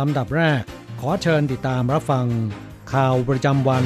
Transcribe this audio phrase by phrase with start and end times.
[0.00, 0.62] ลำดับแรก
[1.00, 2.26] ขอเชิญติดตามรับฟัง
[2.92, 3.84] ข่าวประจำวัน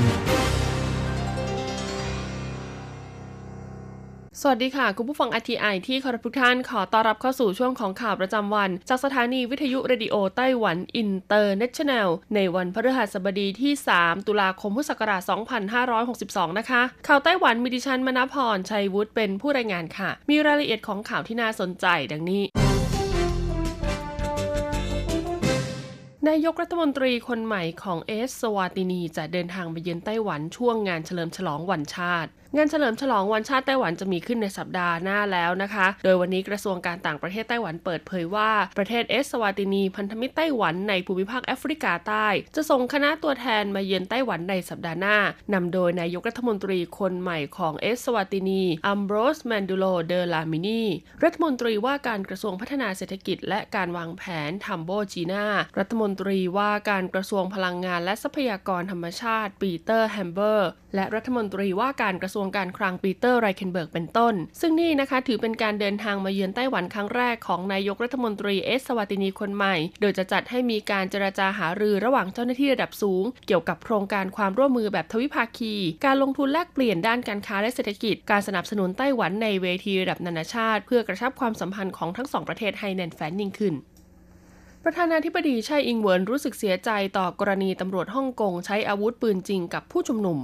[4.43, 15.23] สวัสดีค่ะ คุณผู้ฟัง RTI ที่เคารพทุกท่านขอต้อนรับเข้าสู่ช่วงของข่าวประจำวัน จากสถานีวิทยุเรดิโอไต้หวันอินเตอร์เนชั่นแนลในวันพฤหัสบดีที่ 3 ตุลาคมพุทธศักราช
[16.11, 22.45] 2562 นะคะ ข่าวไต้หวันมีดิฉันมณพรชัยวุฒิเป็นผู้รายงานค่ะ มีรายละเอียดของข่าวที่น่าสนใจดังนี้
[26.29, 45.17] นายกรัฐมนตรีคนใหม่ของเอสสวาตินีจะเดินทางไปเยือนไต้หวันช่วงงานเฉลิมฉลองวันชาติ งานเฉลิมฉลองวันชาติไต้หวันจะมีขึ้นในสัปดาห์หน้าแล้วนะคะ โดยวันนี้กระทรวงการต่างประเทศไต้หวันเปิดเผยว่าประเทศเอสสวาตินีพันธมิตรไต้หวันในภูมิภาคแอฟริกาใต้ จะส่งคณะตัวแทนมาเยือนไต้หวันในสัปดาห์หน้า
[45.55, 50.83] นำโดยนายกรัฐมนตรีคนใหม่ของเอสสวาตินีอัมโบรสแมนดูโลเดลามินี
[51.25, 55.47] รัฐมนตรีว่าการกระทรวงพัฒนาเศรษฐกิจ และการวางแผนทัมโบจีนา
[55.79, 75.75] รัฐมนตรีว่าการกระทรวงพลังงานและทรัพยากรธรรมชาติปีเตอร์แฮมเบอร์และรัฐมนตรีว่าการกระทรวงวงการคลังปีเตอร์ไรเคนเบิร์กเป็นต้น ซึ่งนี่นะคะถือเป็นการเดินทางมาเยือนไต้หวันครั้งแรกของนายกรัฐมนตรีเอสสวาตินีคนใหม่ โดยจะจัดให้มีการเจรจาหารือระหว่างเจ้าหน้าที่ระดับสูง เกี่ยวกับโครงการความร่วมมือแบบทวิภาคี
[76.07, 83.77] การลงทุนแลกเปลี่ยนด้านการค้าและเศรษฐกิจ การสนับสนุนไต้หวันในเวทีระดับนานาชาติ เพื่อกระชับความสัมพันธ์ของทั้งสองประเทศให้แน่นแฟ้นยิ่งขึ้น
[84.85, 90.39] ประธานาธิบดีไช่อิงเวินรู้สึกเสียใจต่อกรณีตำรวจฮ่องกงใช้อาวุธปืนจริงกับผู้ชุมนุม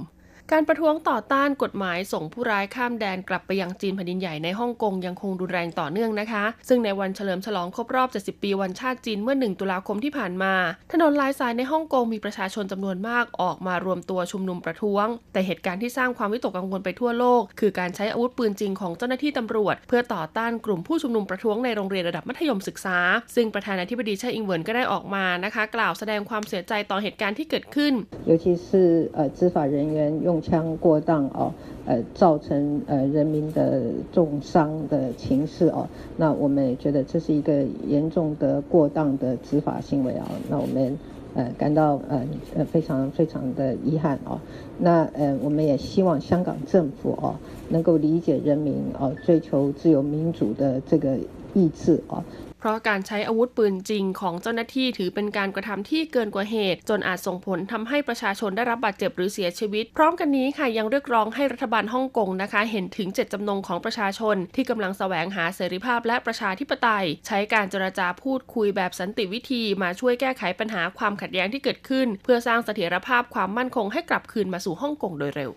[0.52, 10.54] การประท้วงต่อต้านกฎหมายส่งผู้ร้ายข้ามแดนกลับไปยังจีนแผ่นดินใหญ่ในฮ่องกงยังคงรุนแรงต่อเนื่องนะคะ ซึ่งในวันเฉลิมฉลองครบรอบ 70 ปีวันชาติจีนเมื่อ 1 ตุลาคมที่ผ่านมา
[10.92, 22.98] ถนนหลายสายในฮ่องกงมีประชาชนจำนวนมากออกมารวมตัวชุมนุมประท้วง แต่เหตุการณ์ที่สร้างความวิตกกังวลไปทั่วโลก คือการใช้อาวุธปืนจริงของเจ้าหน้าที่ตำรวจ เพื่อต่อต้านกลุ่มผู้ชุมนุมประท้วงในโรงเรียนระดับมัธยมศึกษา
[23.34, 27.92] ซึ่งประธานาธิบดีไช่อิงเหวินก็ได้ออกมานะคะ กล่าวแสดงความเสียใจต่อเหตุการณ์ที่เกิดขึ้น
[28.30, 28.68] 尤其是
[29.16, 31.53] 呃执法人员用 枪过当哦，
[31.85, 35.87] 呃造成呃人民的重伤的情势哦，
[36.17, 40.97] 那我们也觉得这是一个严重的过当的执法行为啊、那我们
[41.35, 44.39] 呃感到呃呃非常非常的遗憾哦，
[44.77, 47.35] 那呃我们也希望香港政府哦
[47.69, 51.17] 能够理解人民哦追求自由民主的这个
[51.53, 52.23] 意志哦。
[52.59, 75.51] เพราะการใช้อาวุธปืนจริงของเจ้าหน้าที่ถือเป็นการกระทำที่เกินกว่าเหตุ จนอาจส่งผลทำให้ประชาชนได้รับบาดเจ็บหรือเสียชีวิต พร้อมกันนี้ค่ะยังเรียกร้องให้รัฐบาลฮ่องกงนะคะ เห็นถึงเจตจำนงของประชาชน ที่กำลังแสวงหาเสรีภาพและประชาธิปไตย ใช้การเจรจาพูดคุยแบบสันติวิธีมาช่วยแก้ไขปัญหาความขัดแย้งที่เกิดขึ้น เพื่อสร้างเสถียรภาพความมั่นคงให้กลับคืนมาสู่ฮ่องกงโดยเร็ว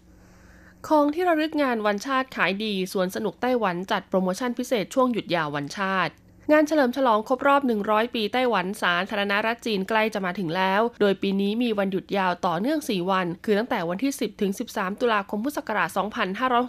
[0.88, 6.12] ของที่ระลึกงานวันชาติขายดี สวนสนุกไต้หวันจัดโปรโมชั่นพิเศษช่วงหยุดยาววันชาติ
[6.52, 15.88] งานเฉลิมฉลองครบรอบ 100 ปีไต้หวันสาธารณรัฐจีนใกล้จะมาถึงแล้ว โดยปีนี้มีวันหยุดยาวต่อเนื่อง 4 วัน คือตั้งแต่วันที่ 10 ถึง 13 ตุลาคมพุทธศักราช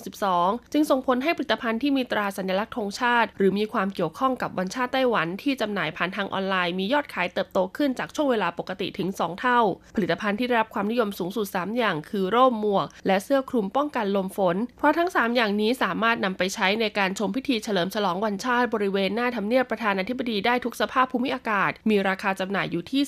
[0.01, 9.59] 2562 จึงส่งผลให้ผลิตภัณฑ์ที่มีตราสัญลักษณ์ธงชาติ หรือมีความเกี่ยวข้องกับวันชาติไต้หวันที่จำหน่ายผ่านทางออนไลน์มียอดขายเติบโตขึ้นจากช่วงเวลาปกติถึง 2 เท่า
[9.95, 23.01] ผลิตภัณฑ์ที่ได้รับความนิยมสูงสุด 3 อย่าง คือร่มหมวก และเสื้อคลุมป้องกันลมฝน เพราะทั้ง 3 อย่างนี้สามารถนำไปใช้ในการชมพิธีเฉลิมฉลองวันชาติบริเวณหน้าทำเนียบประธานาธิบดีได้ทุกสภาพภูมิอากาศ มีราคาจำหน่ายอยู่ที่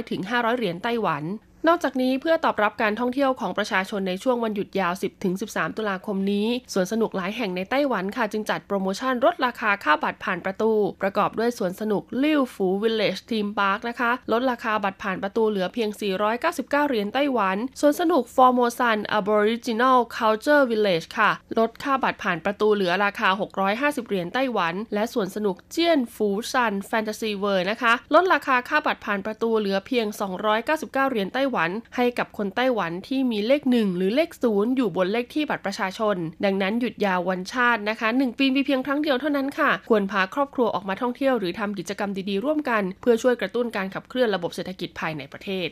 [0.00, 1.22] 300-500 เหรียญไต้หวัน
[1.68, 4.92] นอกจากนี้เพื่อตอบรับการท่องเที่ยวของประชาชนในช่วงวันหยุดยาว
[5.34, 10.72] 10-13 ตุลาคมนี้ สวนสนุกหลายแห่งในไต้หวันค่ะ จึงจัดโปรโมชั่นลดราคาค่าบัตรผ่านประตู
[11.02, 15.90] ประกอบด้วยสวนสนุกลิ่วฟู Village Theme Park นะคะ ลดราคาบัตรผ่านประตูเหลือเพียง
[16.34, 23.28] 499 เหรียญไต้หวัน สวนสนุก Formosan Aboriginal Culture Village ค่ะ ลดค่าบัตรผ่านประตูเหลือราคา
[23.70, 30.06] 650 เหรียญไต้หวัน และสวนสนุกเจียนฟูซัน Fantasy World นะคะ ลดราคาค่าบัตรผ่านประตูเหลือเพียง
[30.52, 45.68] 299 เหรียญไต้หวัน ให้กับคนไต้หวันที่มีเลขหนึ่งหรือเลขศูนย์อยู่บนเลขที่บัตรประชาชน ดังนั้นหยุดยาววันชาตินะคะ 1 ปีมีเพียงครั้งเดียวเท่านั้นค่ะ ควรพาครอบครัวออกมาท่องเที่ยวหรือทำกิจกรรมดีๆร่วมกัน เพื่อช่วยกระตุ้นการขับเคลื่อนระบบเศรษฐกิจภายในประเทศ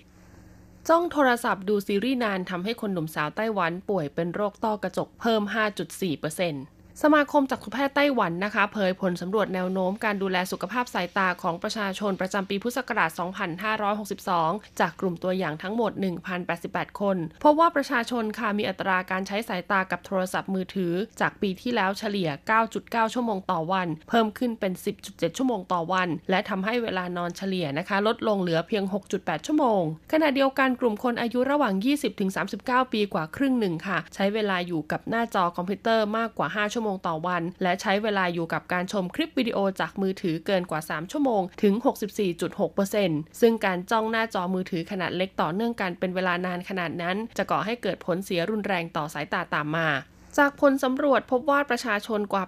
[0.89, 13.11] จ้องโทรศัพท์ดูซีรีส์นานทำให้คนหนุ่มสาวไต้หวันป่วยเป็นโรคต้อกระจกเพิ่ม 5.4% สมาคมจักษุแพทย์ไต้หวันนะคะ เผยผลสำรวจแนวโน้มการดูแลสุขภาพสายตาของประชาชนประจำปีพุทธศักราช
[14.15, 15.93] 2562 จากกลุ่มตัวอย่างทั้งหมด
[16.47, 22.29] 1,088 คนพบว่าประชาชนค่ะมีอัตราการใช้สายตากับโทรศัพท์มือถือ จากปีที่แล้วเฉลี่ย
[22.71, 24.73] 9.9 ชั่วโมงต่อวัน เพิ่มขึ้นเป็น
[25.05, 28.85] 10.7 ชั่วโมงต่อวัน และทำให้เวลานอนเฉลี่ยนะคะ ลดลงเหลือเพียง
[29.15, 31.75] 6.8 ชั่วโมง ขณะเดียวกันกลุ่มคนอายุระหว่าง
[32.33, 41.75] 20-39 ปีกว่าครึ่งหนึ่งค่ะ ใช้เวลาอยู่กับหน้าจอคอมพิวเตอร์มากกว่า 5 ชั่วโมงต่อวัน และใช้เวลาอยู่กับการชมคลิปวิดีโอจากมือถือเกินกว่า 3 ชั่วโมง ถึง
[42.57, 49.89] 64.6%ซึ่งการจ้องหน้าจอมือถือขนาดเล็กต่อเนื่องกันเป็นเวลานานขนาดนั้น จะก่อให้เกิดผลเสียรุนแรงต่อสายตาตามมา
[50.39, 52.45] จากผลสำรวจพบว่าประชาชนกว่า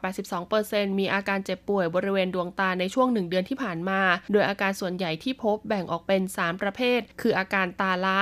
[0.49, 4.01] 82%มีอาการเจ็บป่วยบริเวณดวงตาในช่วงหนึ่งเดือนที่ผ่านมา
[4.33, 8.17] โดยอาการส่วนใหญ่ที่พบแบ่งออกเป็น 3 ประเภท คืออาการตาล้า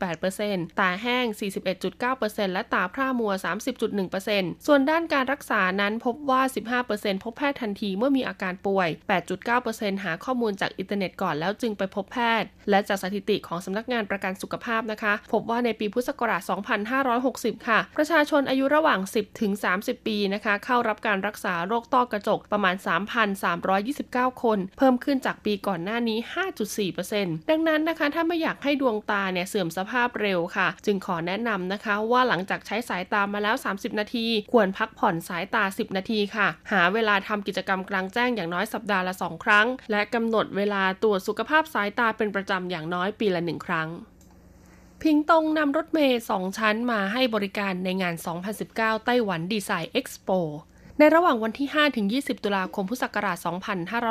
[0.00, 1.24] 56.8%ตาแห้ง
[1.90, 3.32] 41.9%และตาพร่ามัว
[3.98, 6.42] 30.1%ส่วนด้านการรักษานั้นพบว่า
[6.82, 8.88] 15%พบแพทย์ทันทีเมื่อมีอาการป่วย
[9.46, 16.42] 8.9%หาข้อมูลจากอินเทอร์เน็ตก่อนแล้วจึงไปพบแพทย์ และจากสถิติของสำนักงานประกันสุขภาพนะคะ พบว่าในปีพุทธศักราช
[17.04, 22.74] 2560 ค่ะ ประชาชนอายุระหว่างหว่าง 10ถึง30 ปีนะคะ เข้ารับการรักษาโรคต้อกระจกประมาณ
[23.58, 26.18] 3,329 คน เพิ่มขึ้นจากปีก่อนหน้านี้
[26.84, 43.88] 5.4%ดังนั้นนะคะ ถ้าไม่อยากให้ดวงตาเนี่ยเสื่อมสภาพเร็วค่ะ จึงขอแนะนำนะคะ ว่าหลังจากใช้สายตามาแล้ว 30 นาที ควรพักผ่อนสายตา 10 นาทีค่ะ หาเวลาทำกิจกรรมกลางแจ้งอย่างน้อยสัปดาห์ละ 2 ครั้ง และกำหนดเวลาตรวจสุขภาพสายตาเป็นประจำอย่างน้อยปีละ 1 ครั้ง
[45.02, 48.14] ผิงตงนำรถเมย์2ชั้นมาให้บริการในงาน
[48.60, 50.30] 2019 Taiwan Design Expo
[50.98, 53.38] ในระหว่างวันที่ 5 ถึง 20 ตุลาคม พุทธศักราช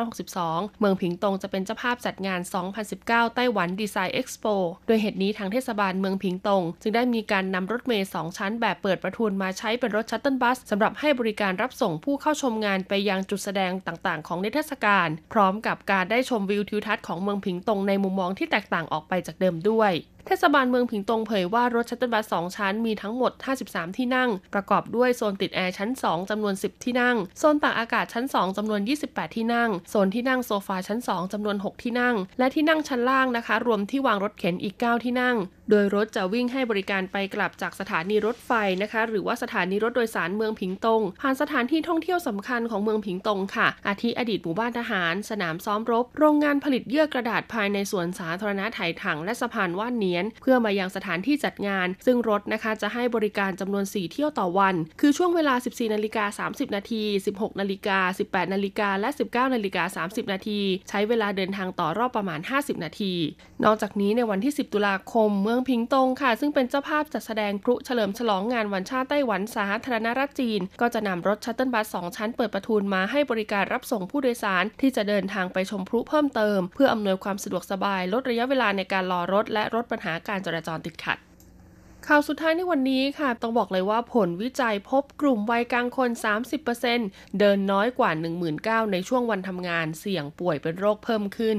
[0.04, 2.40] 2562 เมืองผิงตงจะเป็นเจ้าภาพจัดงาน
[2.88, 4.46] 2019 Taiwan Design Expo
[4.88, 19.94] โดยเหตุนี้ทางเทศบาลเมืองผิงตง จึงได้มีการนำรถเมย์2ชั้นแบบเปิดประทุนมาใช้เป็นรถ shuttle bus สำหรับให้บริการรับส่งผู้เข้าชมงานไปยังจุดแสดงต่างๆ ของนิทรรศการ พร้อมกับการได้ชมวิวทิวทัศน์ของเมืองผิงตงในมุมมองที่แตกต่างออกไปจากเดิมด้วย
[20.28, 23.32] เทศบาลเมืองผิงตงเผยว่ารถ shuttle bus 2ชั้นมีทั้งหมด
[23.66, 33.56] 53 ที่นั่ง ประกอบด้วยโซนติดแอร์ชั้น 2จำนวน 10 ที่นั่ง โซนตากอากาศชั้น 2จำนวน 28 ที่นั่ง โซนที่นั่งโซฟาชั้น 2จำนวน 6 ที่นั่ง และที่นั่งชั้นล่างนะคะ
[33.68, 35.36] รวมที่วางรถเข็นอีก 9 ที่นั่ง
[35.70, 38.52] โดยรถจะวิ่งให้บริการไปกลับจากสถานีรถไฟ
[38.82, 60.60] นะคะ หรือว่าสถานีรถโดยสารเมืองผิงตง ผ่านสถานที่ท่องเที่ยวสำคัญของเมืองผิงตงค่ะ อาทิอดีตหมู่บ้านทหาร สนามซ้อมรบ โรงงานผลิตเยื่อกระดาษภายในสวนสาธารณะไถถังและสะพานว่านเนียน เพื่อมายังสถานที่จัดงาน ซึ่งรถนะคะจะให้บริการจำนวน 4 เที่ยวต่อวัน คือช่วงเวลา 14นาฬิกา30นาที16นาฬิกา18นาฬิกาและ 19นาฬิกา30นาที
[60.90, 63.14] ใช้เวลาเดินทางต่อรอบประมาณ 50 นาที
[63.64, 81.18] นอกจากนี้ในวันที่ 10 ตุลาคม เมืองพิงตงค่ะ ซึ่งเป็นเจ้าภาพจัดแสดงพลุเฉลิมฉลองงานวันชาติไต้หวันสาธารณรัฐจีน ก็จะนำรถชัตเติลบัส2ชั้นเปิดประทุนมาให้บริการรับส่งผู้โดยสารที่จะเดินทางไปชมพลุเพิ่มเติม เพื่ออำนวยความสะดวกสบายลดระยะเวลาในการรอรถและลดปัญหาการจราจรติดขัด
[82.08, 86.10] ข่าวสุดท้ายในวันนี้ค่ะ ต้องบอกเลยว่าผลวิจัยพบกลุ่มวัยกลางคน
[86.74, 88.12] 30%เดินน้อยกว่า
[88.52, 91.58] 19,000 ในช่วงวันทำงานเสี่ยงป่วยเป็นโรคเพิ่มขึ้น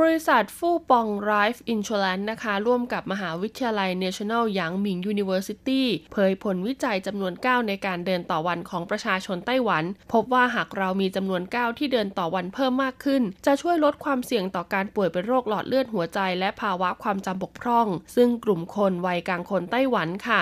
[0.00, 5.82] บริษัทฟู่ปองไรฟ์อินช r แลนนะคะ ร่วมกับมหาวิทยาลัย National หยางหมิง University
[6.12, 17.86] เผยผลวิจัยจำนวน 9 ในการเดินต่อวันของประชาชนไต้หวัน พบว่าหากเรามีจำนวน 9 ที่เดินต่อวันเพิ่มมากขึ้น จะช่วยลดความเสี่ยงต่อการป่วยเป็นโรคหลอดเลือดหัวใจ และภาวะความจำบกพร่อง
[18.16, 20.40] ซึ่งกลุ่มคนวัยกลางคนไต้หวันค่ะ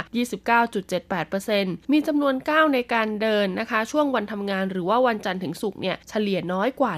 [0.75, 6.93] 29.78%มีจำนวน 9 ในการเดินนะคะ ช่วงวันทำงานหรือว่าวันจันทร์ถึงศุกร์เนี่ยเฉลี่ยน้อยกว่า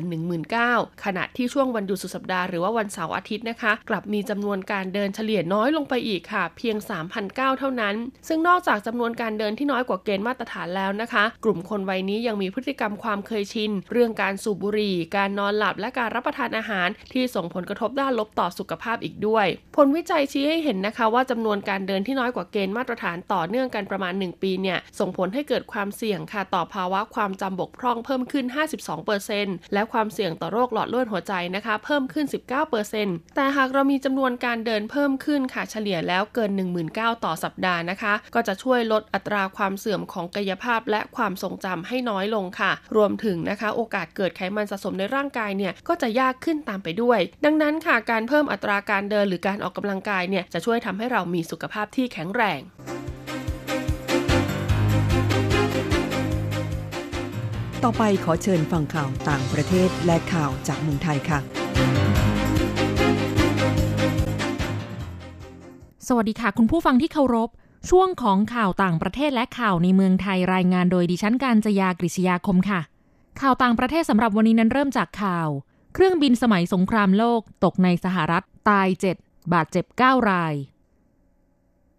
[0.50, 6.76] 19,000ขณะที่ช่วงวันหยุดสุดสัปดาห์หรือว่าวันเสาร์อาทิตย์นะคะ กลับมีจำนวนการเดินเฉลี่ยน้อยลงไปอีกค่ะ เพียง
[7.18, 7.94] 3,009 เท่านั้น
[8.28, 19.46] ซึ่งนอกจากจำนวนการเดินที่น้อยกว่าเกณฑ์มาตรฐานแล้วนะคะ กลุ่มคนวัยนี้ยังมีพฤติกรรมความเคยชิน เรื่องการสูบบุหรี่ การนอนหลับและการรับประทานอาหาร ที่ส่งผลกระทบด้านลบต่อสุขภาพอีกด้วย
[19.76, 28.44] ผลวิจัยชี้ให้เห็นนะคะ ว่าจำนวนการเดินที่น้อยกว่าเกณฑ์มาตรฐานต่อเนื่องกันประมาณ 1 ปีเนี่ยส่งผลให้เกิดความเสี่ยงค่ะต่อภาวะความจำบกพร่องเพิ่มขึ้น
[29.10, 36.50] 52%และความเสี่ยงต่อโรคหลอดเลือดหัวใจนะคะ เพิ่มขึ้น19%แต่หากเรามีจำนวนการเดินเพิ่มขึ้นค่ะเฉลี่ยแล้วเกิน
[36.86, 52.60] 19,000 ต่อสัปดาห์นะคะ ก็จะช่วยลดอัตราความเสื่อมของกายภาพและความทรงจำให้น้อยลงค่ะ รวมถึงนะคะ โอกาสเกิดไขมันสะสมในร่างกายเนี่ยก็จะยากขึ้นตามไปด้วย ดังนั้นค่ะการเพิ่มอัตราการเดินหรือการออกกำลังกายเนี่ยจะช่วยทำให้เรามีสุขภาพที่แข็งแรง
[57.84, 61.38] ต่อไปขอเชิญฟังข่าวต่างประเทศและข่าวจากเมืองไทยค่ะ
[66.08, 67.50] สวัสดีค่ะ คุณผู้ฟังที่เคารพ
[67.90, 72.80] ช่วงของข่าวต่างประเทศและข่าวในเมืองไทยรายงานโดยดิฉันการจยากริชยาคมค่ะ
[73.40, 75.48] ข่าวต่างประเทศสำหรับวันนี้นั้นเริ่มจากข่าว
[75.94, 78.88] เครื่องบินสมัยสงครามโลก ตกในสหรัฐตาย
[79.20, 80.54] 7 บาดเจ็บ 9 ราย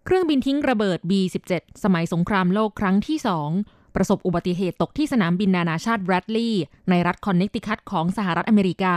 [0.04, 1.52] เครื่องบินทิ้งระเบิด B-17
[1.84, 8.96] สมัยสงครามโลกครั้งที่2 ประสบอุบัติเหตุตกที่สนามบินนานาชาติแบรดลีย์ในรัฐคอนเนตติคัตของสหรัฐอเมริกา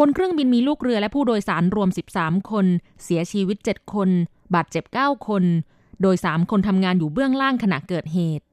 [0.00, 2.66] บนเครื่องบินมีลูกเรือและผู้โดยสารรวม 13 คน
[3.04, 4.08] เสียชีวิต 7 คน
[4.54, 5.44] บาดเจ็บ 9 คน
[6.02, 8.44] โดย 3 คนทำงานอยู่เบื้องล่างขณะเกิดเหตุ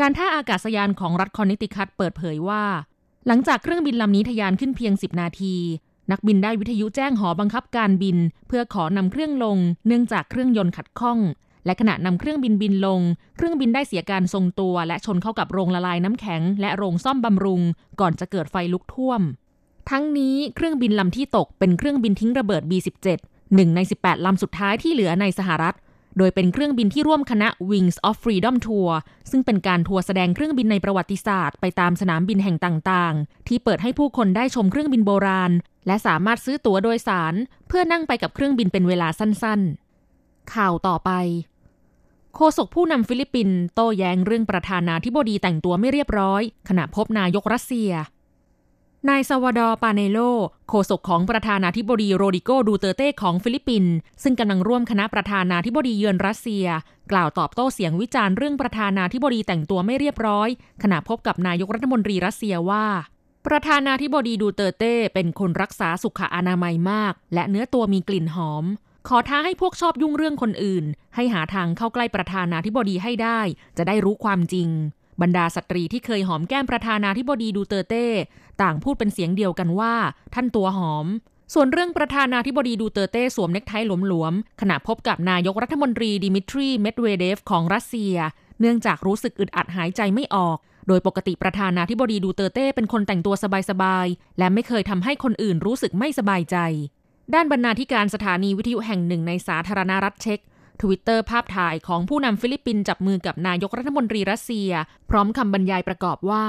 [0.00, 2.64] การท่าอากาศยานของรัฐคอนเนตติคัตเปิดเผยว่า
[3.26, 5.54] หลังจากเครื่องบินลำนี้ทะยานขึ้นเพียง 10 นาที
[6.10, 8.16] นักบินได้วิทยุแจ้งหอบังคับการบิน
[8.48, 11.18] เพื่อขอนำเครื่องลง เนื่องจากเครื่องยนต์ขัดข้อง
[11.64, 13.00] และขณะนำเครื่องบินบินลง
[13.36, 17.62] เครื่องบินได้เสียการทรงตัว และชนเข้ากับโรงละลายน้ำแข็ง และโรงซ่อมบำรุง
[18.00, 19.20] ก่อนจะเกิดไฟลุกท่วม
[19.90, 23.06] ทั้งนี้เครื่องบินลำที่ตกเป็นเครื่องบินทิ้งระเบิด B-17
[23.54, 25.76] หนึ่งใน 18 ลำสุดท้ายที่เหลือในสหรัฐ
[26.18, 28.90] โดยเป็นเครื่องบินที่ร่วมคณะ Wings of Freedom Tour
[29.30, 35.52] ซึ่งเป็นการทัวร์แสดงเครื่องบินในประวัติศาสตร์ ไปตามสนามบินแห่งต่างๆ ที่เปิดให้ผู้คนได้ชมเครื่องบินโบราณ
[35.86, 37.34] และสามารถซื้อตั๋วโดยสาร
[37.68, 39.87] เพื่อนั่งไปกับเครื่องบินเป็นเวลาสั้นๆ
[40.54, 41.10] ข่าวต่อไป
[42.34, 47.90] โฆษกผู้นำฟิลิปปินส์โต้แย้งเรื่องประธานาธิบดีแต่งตัวไม่เรียบร้อย ขณะพบนายกรัสเซีย
[49.08, 50.18] นายซัลวาดอร์ปาเนโล
[50.68, 56.66] โฆษกของประธานาธิบดีโรดริโกดูเตอร์เต้ของฟิลิปปินส์ซึ่งกำลังร่วมคณะประธานาธิบดีเยือนรัสเซีย
[57.12, 60.48] กล่าวตอบโต้เสียงวิจารณ์เรื่องประธานาธิบดีแต่งตัวไม่เรียบร้อย
[60.82, 62.86] ขณะพบกับนายกรัฐมนตรีรัสเซียว่า
[63.46, 68.64] ประธานาธิบดีดูเตอร์เต้เป็นคนรักษาสุขอนามัยมาก และเนื้อตัวมีกลิ่นหอม
[69.12, 70.84] ขอท้าให้พวกชอบยุ่งเรื่องคนอื่น
[71.14, 73.40] ให้หาทางเข้าใกล้ประธานาธิบดีให้ได้
[73.78, 74.68] จะได้รู้ความจริง
[75.22, 78.06] บรรดาสตรีที่เคยหอมแก้มประธานาธิบดีดูเตอร์เต้
[78.62, 79.94] ต่างพูดเป็นเสียงเดียวกันว่า
[80.34, 81.06] ท่านตัวหอม
[81.54, 83.72] ส่วนเรื่องประธานาธิบดีดูเตอร์เต้สวมเน็กไท
[84.08, 88.14] หลวมๆขณะพบกับนายกรัฐมนตรีดิมิทรีเมดเวเดฟของรัสเซีย
[88.60, 93.34] เนื่องจากรู้สึกอึดอัดหายใจไม่ออกโดยปกติประธานาธิบดีดูเตอร์เต้เป็นคนแต่งตัว
[93.70, 96.56] สบายๆ และไม่เคยทำให้คนอื่นรู้สึกไม่สบายใจ
[97.34, 100.40] ด้านบรรณาธิการสถานีวิทยุแห่งหนึ่งในสาธารณรัฐเช็ก
[100.82, 104.70] ทวิตเตอร์ภาพถ่ายของผู้นำฟิลิปปินส์จับมือกับนายกรัฐมนตรีรัสเซีย
[105.10, 106.44] พร้อมคำบรรยายประกอบว่า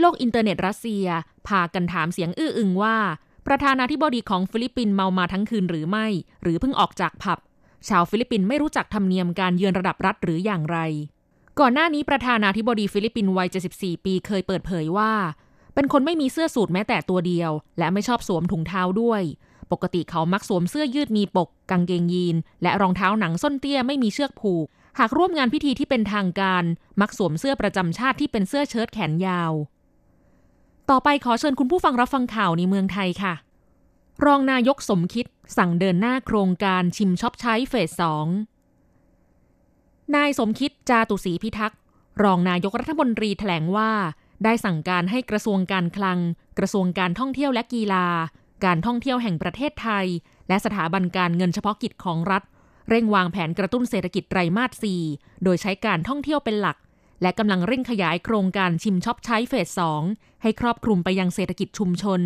[0.00, 1.06] โลกอินเทอร์เน็ตรัสเซีย
[1.48, 2.96] พากันถามเสียงอื้ออึงว่า
[3.46, 6.06] ประธานาธิบดีของฟิลิปปินส์เมามาทั้งคืนหรือไม่
[6.42, 7.38] หรือเพิ่งออกจากผับ
[7.88, 10.78] ชาวฟิลิปปินส์ไม่รู้จักธรรมเนียมการเยือนระดับรัฐหรืออย่างไร
[11.60, 15.12] ก่อนหน้านี้ประธานาธิบดีฟิลิปปินส์วัย 74 ปีเคยเปิดเผยว่า
[15.74, 19.22] เป็นคนไม่มีเสื้อสูทแม้แต่ตัวเดียว และไม่ชอบสวมถุงเท้าด้วย
[19.74, 24.66] ปกติเขามักสวมเสื้อยืดมีปกกางเกงยีน และรองเท้าหนังส้นเตี้ยไม่มีเชือกผูก
[24.98, 26.64] หากร่วมงานพิธีที่เป็นทางการ
[27.00, 29.52] มักสวมเสื้อประจำชาติที่เป็นเสื้อเชิ้ตแขนยาว
[30.90, 33.34] ต่อไปขอเชิญคุณผู้ฟังรับฟังข่าวในเมืองไทยค่ะ
[34.24, 35.26] รองนายกสมคิด
[35.58, 38.26] สั่งเดินหน้าโครงการชิมช็อปใช้เฟสสอง
[40.16, 41.80] นายสมคิดจาตุศรีพิทักษ์
[42.22, 43.92] รองนายกรัฐมนตรีแถลงว่า
[44.44, 46.18] ได้สั่งการให้กระทรวงการคลัง
[46.58, 48.06] กระทรวงการท่องเที่ยวและกีฬา
[48.64, 50.06] การท่องเที่ยวแห่งประเทศไทย
[50.48, 52.42] และสถาบันการเงินเฉพาะกิจของรัฐ
[52.88, 56.76] เร่งวางแผนกระตุ้นเศรษฐกิจไตรมาส 4 โดยใช้การท่องเที่ยวเป็นหลัก
[57.22, 59.80] และกำลังเร่งขยายโครงการชิมช็อปใช้เฟส
[60.10, 62.20] 2 ให้ครอบคลุมไปยังเศรษฐกิจชุมชน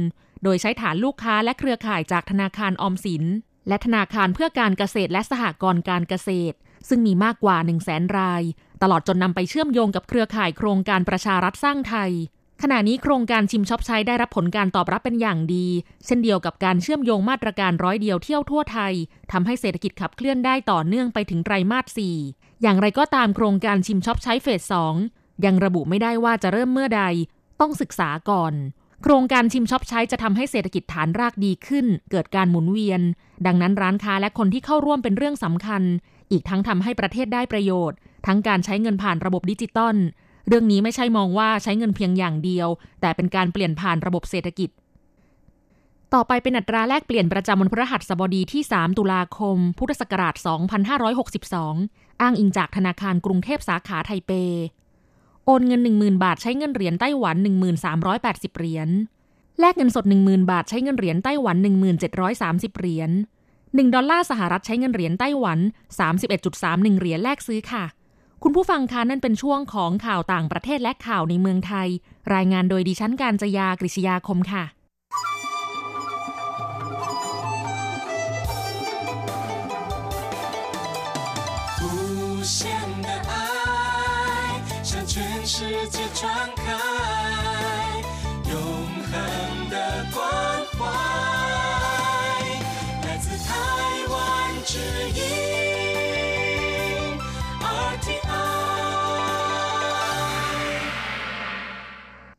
[0.44, 3.24] โดยใช้ฐานลูกค้าและเครือข่ายจากธนาคารออมสิน
[3.68, 6.56] และธนาคารเพื่อการเกษตรและสหกรณ์การเกษตร
[6.88, 8.42] ซึ่งมีมากกว่า 1 0 0 0 0แสนราย
[8.82, 12.12] ตลอดจนนำไปเชื่อมโยงกับเครือข่ายโครงการประชารัฐสร้างไทย
[12.62, 15.66] ขณะนี้โครงการชิมช็อปใช้ได้รับผลการตอบรับเป็นอย่างดี
[16.06, 18.92] เช่นเดียวกับการเชื่อมโยงมาตรการร้อยเดียวเที่ยวทั่วไทย
[19.32, 24.74] ทำให้เศรษฐกิจขับเคลื่อนได้ต่อเนื่องไปถึงไตรมาส 4 อย่างไรก็ตามโครงการชิมช็อปใช้เฟส
[25.08, 27.02] 2 ยังระบุไม่ได้ว่าจะเริ่มเมื่อใด
[27.60, 28.54] ต้องศึกษาก่อน
[29.02, 33.00] โครงการชิมช็อปใช้จะทำให้เศรษฐกิจฐานรากดีขึ้น เกิดการหมุนเวียน
[33.46, 35.82] ดังนั้นร้านค้าและคนที่เข้าร่วมเป็นเรื่องสำคัญ
[36.30, 39.96] อีกทั้งทำให้ประเทศได้ประโยชน์ ทั้งการใช้เงินผ่านระบบดิจิตอล
[40.48, 42.68] เรื่องนี้ไม่ใช่มองว่าใช้เงินเพียงอย่างเดียว
[43.00, 44.70] แต่เป็นการเปลี่ยนผ่านระบบเศรษฐกิจ
[46.14, 50.34] ต่อไปเป็นอัตราแลกเปลี่ยนประจำวันพฤหัสบดีที่ 3 ตุลาคม พุทธศักราช
[51.08, 54.32] 2562 อ้างอิงจากธนาคารกรุงเทพสาขาไทเป
[55.46, 57.36] โอนเงิน 10,000 บาทใช้เงินเหรียญไต้หวัน
[57.98, 58.88] 1380 เหรียญ
[59.60, 61.56] แลกเงินสด 10,000 บาทใช้เงินเหรียญไต้หวัน
[62.18, 63.10] 1730 เหรียญ
[63.52, 65.58] 1ดอลลาร์สหรัฐใช้เงินเหรียญไต้หวัน
[66.28, 67.84] 31.31 เหรียญแลกซื้อค่ะ
[68.42, 71.88] คุณผู้ฟังคะนั่นเป็นช่วงของข่าวต่างประเทศและข่าวในเมืองไทย
[72.34, 74.64] รายงานโดยดิฉันการจยากริชยาคมค่ะ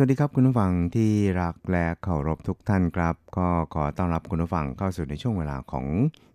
[0.00, 5.86] สวัสดีครับคุณผู้ฟังที่รักและเคารพทุกท่านครับ ก็ขอต้อนรับคุณผู้ฟังเข้าสู่ในช่วงเวลาของ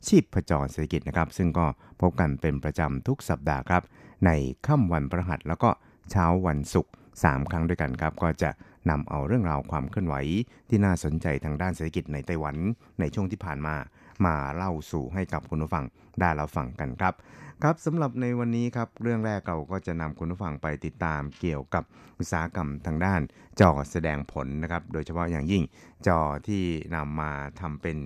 [0.07, 1.65] ชีพประจรเศรษฐกิจนะครับ ซึ่งก็
[2.01, 3.83] พบกันเป็นประจำทุกสัปดาห์ครับ
[4.25, 4.31] ใน
[4.67, 5.69] ค่ำวันพฤหัสแล้วก็
[6.11, 6.91] เช้าวันศุกร์
[7.21, 8.49] 3ครั้งด้วยกันครับ ก็จะ
[8.89, 10.15] นำเอาเรื่องราวความเคลื่อนไหว
[10.69, 12.55] ที่น่าสนใจทางด้านเศรษฐกิจในไต้หวัน
[12.99, 13.75] ในช่วงที่ผ่านมา
[14.25, 15.85] มาเล่าสู่ให้กับคุณผู้ฟัง
[16.19, 17.13] ได้เราฟังกันครับ
[17.63, 21.83] ครับสำหรับในวันนี้ครับเรื่องแรกเราก็จะนำคุณผู้ฟังไปติดตามเกี่ยวกับ
[22.19, 23.21] อุตสาหกรรมทางด้าน
[23.59, 25.63] จอแสดงผลนะครับ โดยเฉพาะอย่างยิ่ง
[26.07, 26.63] จอที่
[26.95, 27.97] นำมาทำเป็น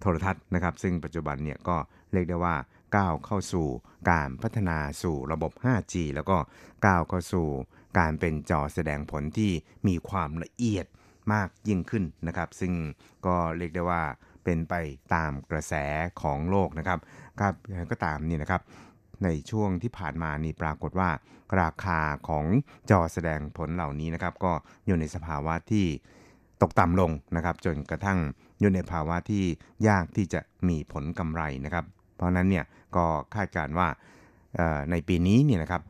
[0.00, 1.76] โทรทัศน์นะครับ ซึ่งปัจจุบันเนี่ยก็
[2.12, 2.56] เรียกได้ว่า
[2.96, 3.66] ก้าวเข้าสู่
[4.10, 6.36] การพัฒนาสู่ระบบ 5G แล้วก็
[6.86, 7.46] ก้าวเข้าสู่
[7.98, 9.52] การเป็นจอแสดงผลที่
[9.86, 10.86] มีความละเอียด
[11.32, 12.72] มากยิ่งขึ้นนะครับ ซึ่ง
[13.26, 14.02] ก็เรียกได้ว่า
[14.50, 14.76] เป็นไป
[15.14, 15.74] ตามกระแส
[16.22, 16.98] ของโลกนะครับ
[17.40, 17.54] ครับ
[17.90, 18.62] ก็ตามนี่นะครับ
[19.24, 21.10] ในช่วงที่ผ่านมานี่ปรากฏว่า
[21.60, 22.44] ราคาของ
[22.90, 24.52] จอแสดงผลเหล่านี้นะครับ ก็
[24.86, 25.86] อยู่ในสภาวะที่
[26.62, 28.18] ตกต่ำลงนะครับ จนกระทั่ง
[28.60, 29.44] อยู่ในภาวะที่
[29.88, 31.84] ยากที่จะมีผลกำไรนะครับ
[32.16, 32.64] เพราะนั้นเนี่ย
[32.96, 33.88] ก็คาดการว่า
[34.90, 35.82] ในปีนี้เนี่ยนะครับ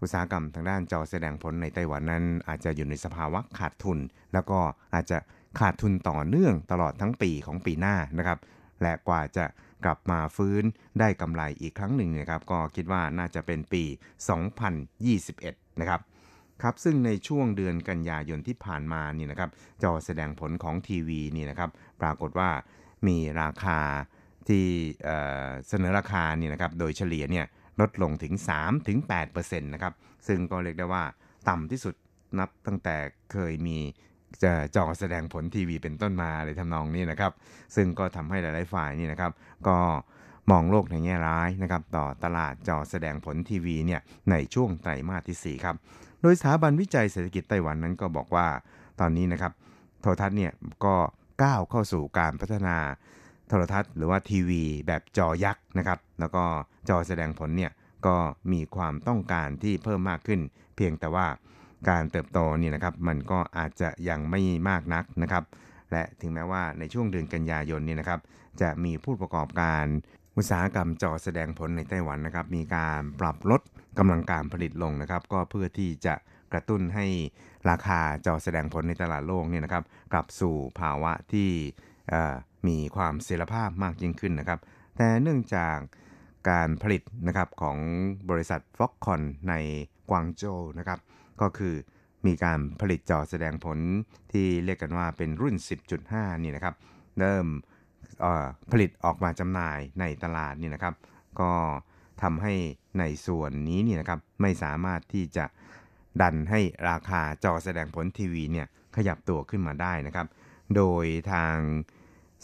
[0.00, 3.98] อุตสาหกรรมทางด้านจอแสดงผลในไต้หวันนั้น อาจจะอยู่ในสภาวะขาดทุน
[4.32, 4.58] แล้วก็
[4.94, 5.18] อาจจะ
[5.58, 8.38] ขาดทุนต่อเนื่องตลอดทั้งปีของปีหน้านะครับ
[8.82, 9.44] และกว่าจะ
[9.84, 10.62] กลับมาฟื้น
[11.00, 13.84] ได้กำไรอีกครั้งหนึ่งนะครับ ก็คิดว่าน่าจะเป็นปี
[14.62, 16.00] 2021 นะครับ
[16.62, 19.50] ครับซึ่งในช่วงเดือนกันยายนที่ผ่านมานี่นะครับ
[19.82, 22.50] จอแสดงผลของทีวีนี่นะครับปรากฏว่า
[23.06, 23.80] มีราคา
[24.48, 24.66] ที่
[25.68, 27.46] เสนอราคานี่นะครับโดยเฉลี่ยเนี่ย
[27.80, 28.34] ลดลงถึง
[28.98, 29.94] 3-8%นะครับ
[30.26, 31.04] ซึ่งก็เรียกได้ว่า
[31.48, 31.94] ต่ำที่สุด
[32.38, 32.96] นับตั้งแต่
[33.32, 33.78] เคยมี
[34.42, 37.32] จะจอแสดงผลทีวีเป็นต้นมาเลยทำนองนี้นะครับ
[37.76, 39.32] ซึ่งก็ทำให้หลาย ๆ ฝ่ายนี่นะครับ
[39.68, 39.78] ก็
[40.50, 45.76] มองโลกในแง่ร้ายนะครับต่อตลาดจอแสดงผลทีวีเนี่ยในช่วงไตรมาสที่ 4 ครับ
[46.22, 48.46] โดยสถาบันวิจัยเศรษฐกิจไต้หวันนั้นก็บอกว่า
[49.00, 49.52] ตอนนี้นะครับ
[50.00, 50.52] โทรทัศน์เนี่ย
[50.84, 50.96] ก็
[51.42, 52.76] ก้าวเข้าสู่การพัฒนา
[53.48, 56.44] โทรทัศน์ หรือว่าทีวีแบบจอยักษ์นะครับ แล้วก็
[56.88, 57.72] จอแสดงผลเนี่ย
[58.06, 58.16] ก็
[58.52, 60.40] มีความต้องการที่เพิ่มมากขึ้น
[60.76, 61.26] เพียงแต่ว่า
[61.88, 65.44] การเติบโตนี่นะครับมันก็อาจจะยังไม่มากนักนะครับ
[65.92, 68.20] และถึงแม้ว่าในช่วงเดือนกันยายนนี่นะครับ
[68.60, 69.84] จะมีผู้ประกอบการ
[70.36, 73.60] อุตสาหกรรมจอแสดงผลในไต้หวันนะครับ มีการปรับลด
[73.98, 76.14] กำลังการผลิตลงนะครับ ก็เพื่อที่จะ
[76.52, 77.06] กระตุ้นให้
[77.70, 81.50] ราคาจอแสดงผลในตลาดโลกเนี่ยนะครับ กลับสู่ภาวะที่
[82.68, 84.60] มีความเสรีภาพมากยิ่งขึ้นนะครับ
[84.96, 85.76] แต่เนื่องจาก
[86.50, 87.78] การผลิตนะครับของ
[88.30, 89.54] บริษัทฟ็อกคอนใน
[90.10, 90.98] กวางโจวนะครับ
[91.40, 91.74] ก็คือ
[92.26, 93.78] มีการผลิตจอแสดงผล
[94.32, 95.54] ที่เรียกกันว่าเป็นรุ่น
[95.98, 96.74] 10.5 นี่นะครับ
[97.18, 97.46] เริ่ม
[98.72, 100.94] ผลิตออกมาจำหน่ายในตลาดนี่นะครับ
[101.40, 101.52] ก็
[102.22, 102.54] ทำให้
[102.98, 105.44] ในส่วนนี้นี่นะครับไม่สามารถที่จะ
[106.20, 110.26] ดันให้ราคาจอแสดงผลทีวีเนี่ยขยับตัวขึ้นมาได้นะครับ
[110.76, 111.56] โดยทาง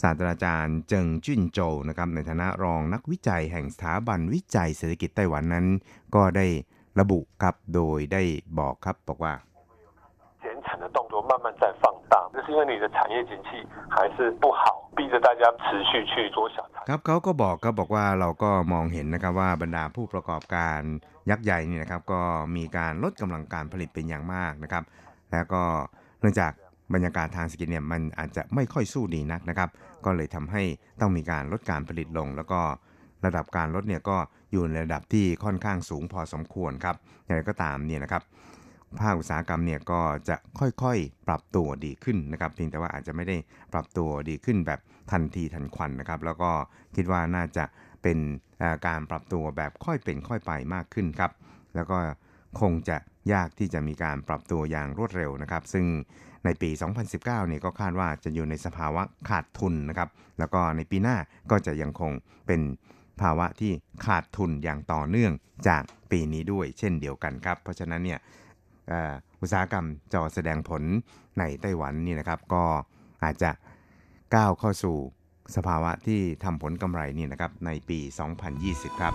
[0.03, 5.67] ศาสตราจารย์เจิงจุนโจนะครับในฐานะรองนักวิจัยแห่งสถาบันวิจัยเศรษฐกิจไต้หวันนั้น
[6.15, 6.47] ก็ได้
[7.00, 8.22] ระบุครับโดยได้
[8.60, 9.34] บอกครับบอกว่า
[10.44, 13.50] 减产的动作慢慢在放大，这是因为你的产业景气
[13.96, 14.64] 还是不好，
[14.98, 16.76] 逼着大家持续去做小产。
[16.90, 20.80] ครับเขาก็บอกก็บอกว่าเราก็มองเห็นนะครับว่าบรรดาผู้ประกอบการ
[21.30, 22.22] ยักษ์ใหญ่นี่นะครับ ก็
[22.56, 24.84] มีการลดกำลังการผลิตเป็นอย่างมากนะครับ
[25.32, 25.64] แล้วก็
[26.20, 26.52] เนื่องจาก
[26.94, 29.70] บรรยากาศทางเศรษฐกิจเนี่ยมันอาจจะไม่ค่อยสู้ดีนักนะครับ
[30.06, 30.64] ก็เลยทำให้
[31.02, 32.62] ต้องมีการลดการผลิตลง แล้วก็
[33.25, 34.17] ระดับการลดเนี่ยก็
[34.53, 38.23] อยู่ในระดับที่ค่อนข้างสูงพอสมควรครับอย่างไรก็ตามเนี่ยนะครับ
[39.01, 43.37] ภาคอุตสาหกรรมเนี่ยก็จะค่อยๆ ปรับตัวดีขึ้นนะครับ เพียงแต่ว่าอาจจะไม่ได้
[43.73, 44.81] ปรับตัวดีขึ้นแบบ
[45.13, 46.51] ทันทีทันควันนะครับ แล้วก็
[46.97, 47.65] คิดว่าน่าจะ
[48.03, 48.19] เป็น
[48.87, 51.33] การปรับตัวแบบค่อยเป็นค่อยไปมากขึ้นครับ
[51.75, 51.99] แล้วก็
[52.61, 52.97] คงจะ
[53.33, 55.87] ยากที่จะมีการปรับตัวอย่างรวดเร็วนะครับ ซึ่ง
[56.45, 56.71] ในปี
[57.09, 61.17] 2019 เนี่ยก็คาดว่าจะอยู่ในสภาวะขาดทุนนะครับ แล้วก็ในปีหน้า
[61.51, 62.13] ก็จะยังคง
[62.47, 62.61] เป็น
[63.21, 63.73] ภาวะที่
[64.05, 65.33] ขาดทุนอย่างต่อเนื่อง
[65.69, 68.21] จากปีนี้ด้วยเช่นเดียวกันครับ เพราะฉะนั้นเนี่ย
[69.43, 70.83] อุตสาหกรรมจอแสดงผล
[71.39, 72.65] ในไต้หวันนี่นะครับ ก็
[73.25, 73.51] อาจจะ
[74.35, 74.97] ก้าวเข้าสู่
[75.57, 77.99] สภาวะที่ทำผลกำไรนี่นะครับในปี
[78.51, 79.15] 2020 ครับ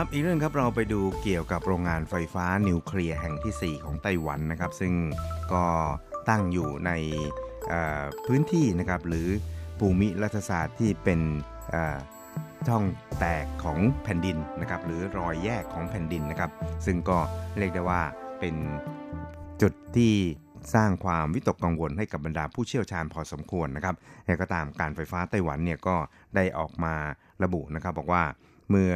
[0.00, 4.92] ครับอีกเรื่องครับเราไปดูเกี่ยวกับโรงงานไฟฟ้านิวเคลียร์แห่งที่ 4 ของไต้หวันนะครับ ซึ่ง
[5.52, 5.64] ก็
[6.28, 6.92] ตั้งอยู่ใน
[8.26, 9.28] พื้นที่นะครับหรือ
[9.78, 11.20] ภูมิรัฐศาสตร์ที่เป็น
[12.68, 12.84] ช่อง
[13.18, 16.50] แตกของแผ่นดินนะครับหรือรอยแยกของแผ่นดินนะครับ
[16.86, 17.18] ซึ่งก็
[17.58, 18.02] เรียกได้ว่า
[18.40, 18.54] เป็น
[19.62, 20.14] จุดที่
[20.74, 25.96] สร้างความวิตกกังวลให้กับบรรดาผู้เชี่ยวชาญพอสมควรนะครับแต่ก็ตามการไฟฟ้าไต้หวันเนี่ยก็
[26.36, 26.94] ได้ออกมา
[27.42, 28.22] ระบุนะครับบอกว่า
[28.70, 28.92] เมื่อ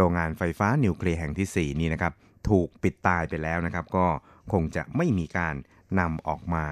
[0.00, 2.12] โรงงานไฟฟ้านิวเคลียร์แห่งที่ 4 นี้นะครับ
[2.48, 4.06] ถูกปิดตายไปแล้วนะครับ ก็
[4.52, 5.54] คงจะไม่มีการ
[6.00, 6.64] นำออกมา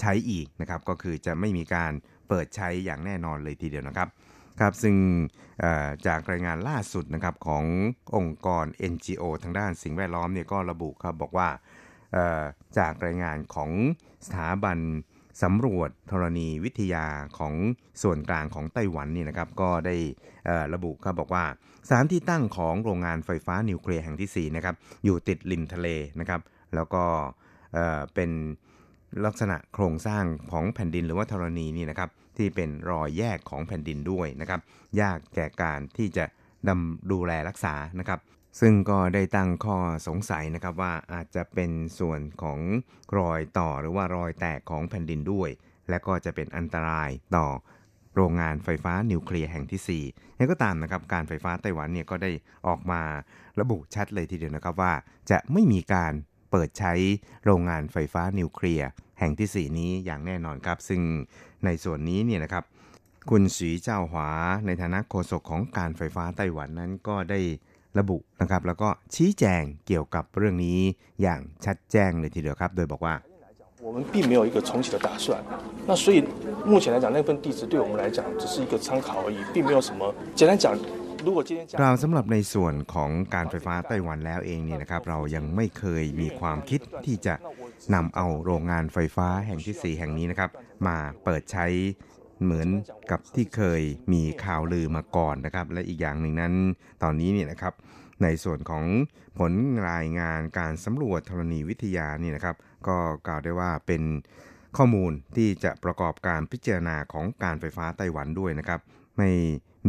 [0.00, 1.92] ใช้อีกนะครับ ก็คือจะไม่มีการ
[2.28, 4.08] เปิดใช้อย่างแน่นอนเลยทีเดียวนะครับ
[4.60, 4.96] ครับซึ่ง
[6.06, 7.64] จากรายงานล่าสุดนะครับของ
[8.16, 11.48] องค์กร NGO ทางด้านสิ่งแวดล้อมเนี่ยก็ระบุครับบอกว่า
[12.78, 13.70] จากรายงานของ
[14.26, 14.78] สถาบัน
[15.42, 17.06] สำรวจธรณีวิทยา
[17.38, 17.54] ของ
[18.02, 19.96] ส่วนกลางของไต้หวันนี่นะครับ ก็ได้
[20.74, 21.44] ระบุครับบอกว่า
[21.86, 25.88] สถานที่ตั้งของโรงงานไฟฟ้านิวเคลียร์แห่งที่4นะครับอยู่ติดริมทะเล
[26.20, 26.40] นะครับ
[26.74, 27.04] แล้วก็
[28.14, 28.30] เป็น
[29.24, 34.60] ลักษณะโครงสร้างของแผ่นดินหรือว่าธรณีนี่นะครับที่เป็นรอยแยกของแผ่นดินด้วยนะครับ
[35.00, 36.24] ยากแก่การที่จะ
[36.68, 38.20] ดำดูแลรักษานะครับ
[38.60, 42.60] ซึ่งก็ได้ตั้งข้อสงสัยนะครับว่าอาจจะเป็นส่วนของ
[43.18, 45.50] รอยต่อหรือว่ารอยแตกของแผ่นดินด้วย
[45.90, 47.46] และก็จะเป็นอันตรายต่อ
[48.18, 52.30] โรงงานไฟฟ้านิวเคลียร์แห่งที่4ยังก็ตามนะครับการไฟฟ้าไต้หวันเนี่ยก็ได้
[52.66, 53.02] ออกมา
[53.60, 54.92] ระบุชัดเลยทีเดียวนะครับว่า
[55.30, 56.12] จะไม่มีการ
[56.50, 56.92] เปิดใช้
[57.44, 61.00] โรงงานไฟฟ้านิวเคลียร์แห่งที่ 4 นี้อย่างแน่นอนครับ ซึ่ง
[61.64, 62.64] ในส่วนนี้เนี่ยนะครับ
[63.30, 64.30] คุณสีเจ้าหวา
[64.66, 67.40] ในฐานะโฆษกของการไฟฟ้าไต้หวันนั้นก็ได้
[67.98, 70.78] ระบุนะครับ แล้วก็ชี้แจงเกี่ยวกับเรื่องนี้
[71.22, 73.14] อย่างชัดแจ้งเลยทีเดียวครับ โดยบอกว่า
[73.81, 75.43] 我们并没有一个重启的打算，
[75.87, 76.23] 那所以
[76.65, 80.13] 目前来讲，那份地址对我们来讲只是一个参考而已，并没有什么。
[80.35, 80.77] 简单讲，
[81.79, 87.35] กล่าวสำหรับในส่วนของการไฟฟ้าไต้หวันแล้วเองเนี่ยนะครับ เรายังไม่เคยมีความคิดที่จะ
[87.95, 90.49] นำเอาโรงงานไฟฟ้าแห่งที่ 4 แห่งนี้นะครับ
[90.87, 91.65] มาเปิดใช้
[92.43, 92.69] เหมือน
[93.11, 93.81] กับที่เคย
[94.13, 96.53] มีข่าวลือมาก่อนนะครับ และอีกอย่างหนึ่งนั้น
[97.03, 97.73] ตอนนี้เนี่ยนะครับ
[98.23, 98.85] ในส่วนของ
[99.39, 99.51] ผล
[99.89, 102.55] รายงานการสำรวจธรณีวิทยานี่นะครับ
[102.86, 104.02] ก็กล่าวได้ว่าเป็น
[104.76, 108.80] ข้อมูลที่จะประกอบการพิจารณาของการไฟฟ้าไต้หวันด้วยนะครับ
[109.16, 109.30] ไม่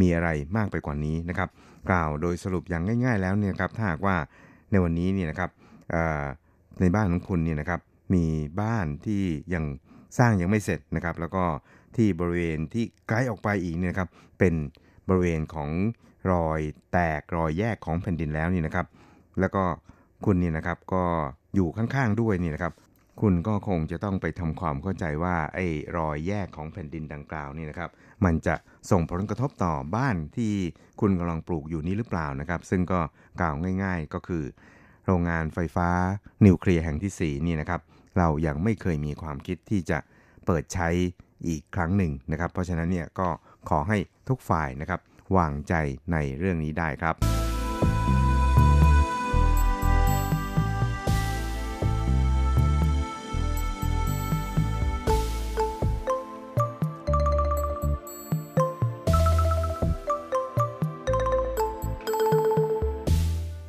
[0.00, 1.48] มีอะไรมากไปกว่านี้นะครับ
[1.90, 4.16] กล่าวโดยสรุปอย่างง่าย ๆ แล้วเนี่ยครับถ้าหากว่า
[4.70, 5.50] ในวันนี้เนี่ยนะครับ
[6.80, 7.80] ในบ้านของคุณเนี่ยนะครับ
[8.14, 8.24] มี
[8.60, 9.22] บ้านที่
[9.54, 9.64] ยัง
[10.18, 11.44] สร้างยังไม่เสร็จนะครับ แล้วก็
[11.96, 14.54] ที่บริเวณที่ไกลออกไปอีกเนี่ยครับเป็น
[15.08, 15.70] บริเวณของ
[16.32, 16.60] รอย
[16.92, 18.86] แตกรอยแยกของแผ่นดินแล้วนี่นะครับ
[19.40, 19.64] แล้วก็
[20.24, 21.04] คุณเนี่ยนะครับก็
[21.54, 22.74] อยู่ข้างๆด้วยนี่นะครับ
[23.20, 27.90] คุณก็คงจะต้องไปทำความเข้าใจว่าไอ้รอยแยกของแผ่นดินดังกล่าวนี่นะครับ
[28.24, 28.54] มันจะ
[28.90, 30.52] ส่งผลกระทบต่อบ้านที่
[31.00, 33.00] คุณกำลังปลูกอยู่นี้หรือเปล่านะครับ ซึ่งก็
[33.40, 34.44] กล่าวง่าย ๆ ก็คือ
[35.06, 35.88] โรงงานไฟฟ้า
[36.46, 37.80] นิวเคลียร์แห่งที่4นี่นะครับ
[38.18, 39.98] เรายังไม่เคยมีความคิดที่จะ
[40.46, 40.88] เปิดใช้
[41.46, 43.28] อีกครั้งหนึ่งนะครับ เพราะฉะนั้นเนี่ยก็
[43.68, 45.00] ขอให้ทุกฝ่ายนะครับ
[45.36, 45.74] วางใจ
[46.12, 47.16] ในเรื่องนี้ได้ครับ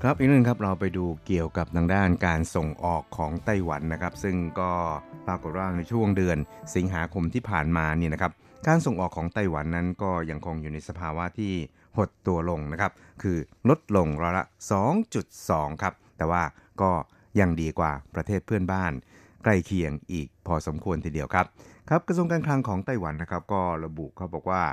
[0.06, 4.72] ครับอีกนึงครับเราไปดูเกี่ยวกับทางด้านการส่งออกของไต้หวันนะครับ ซึ่งก็
[5.28, 6.38] ปรากฏว่าในช่วงเดือน
[6.76, 8.32] สิงหาคมที่ผ่านมาเนี่ยนะครับ
[8.68, 11.54] การส่งออกของไต้หวันนั้นก็ยังคงอยู่ในสภาวะที่
[11.98, 13.38] หดตัวลงนะครับ คือ
[13.70, 14.46] ลดลงร้อยละ
[15.14, 16.44] 2.2 ครับ แต่ว่า
[16.82, 16.92] ก็
[17.40, 18.92] ยังดีกว่าประเทศเพื่อนบ้าน
[19.44, 21.46] ใกล้เคียงอีกพอสมควรทีเดียวครับ
[21.90, 24.64] ครับกระทรวงการคลังของไต้หวันนะครับ ก็ระบุเขาบอกว่า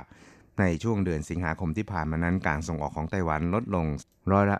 [0.59, 3.85] ในช่วงเดือนสิงหาคมที่ผ่านมานั้นการส่งออกของไต้หวันลดลง
[4.31, 4.57] ร้อยละ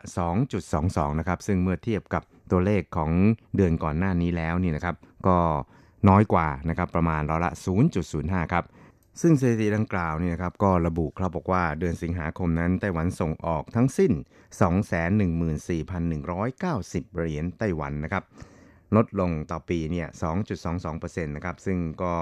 [0.60, 3.12] 2.22 นะครับ ซึ่งเมื่อเทียบกับตัวเลขของ
[3.56, 4.96] เดือนก่อนหน้านี้แล้วนี่นะครับ
[5.28, 5.38] ก็
[6.10, 7.52] น้อยกว่านะครับประมาณร้อยละ
[8.02, 8.64] 0.05 ครับ
[9.22, 14.12] ซึ่งสถิติดังกล่าวนี่นะครับก็ระบุครับบอกว่าเดือนสิงหาคมนั้นไต้หวันส่งออกทั้งสิ้น
[15.30, 18.24] 214,190 เหรียญไต้หวันนะครับ
[18.96, 20.08] ลดลงต่อปีเนี่ย
[20.68, 22.14] 2.22%นะครับ ซึ่งก็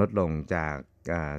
[0.00, 0.74] ลดลงจาก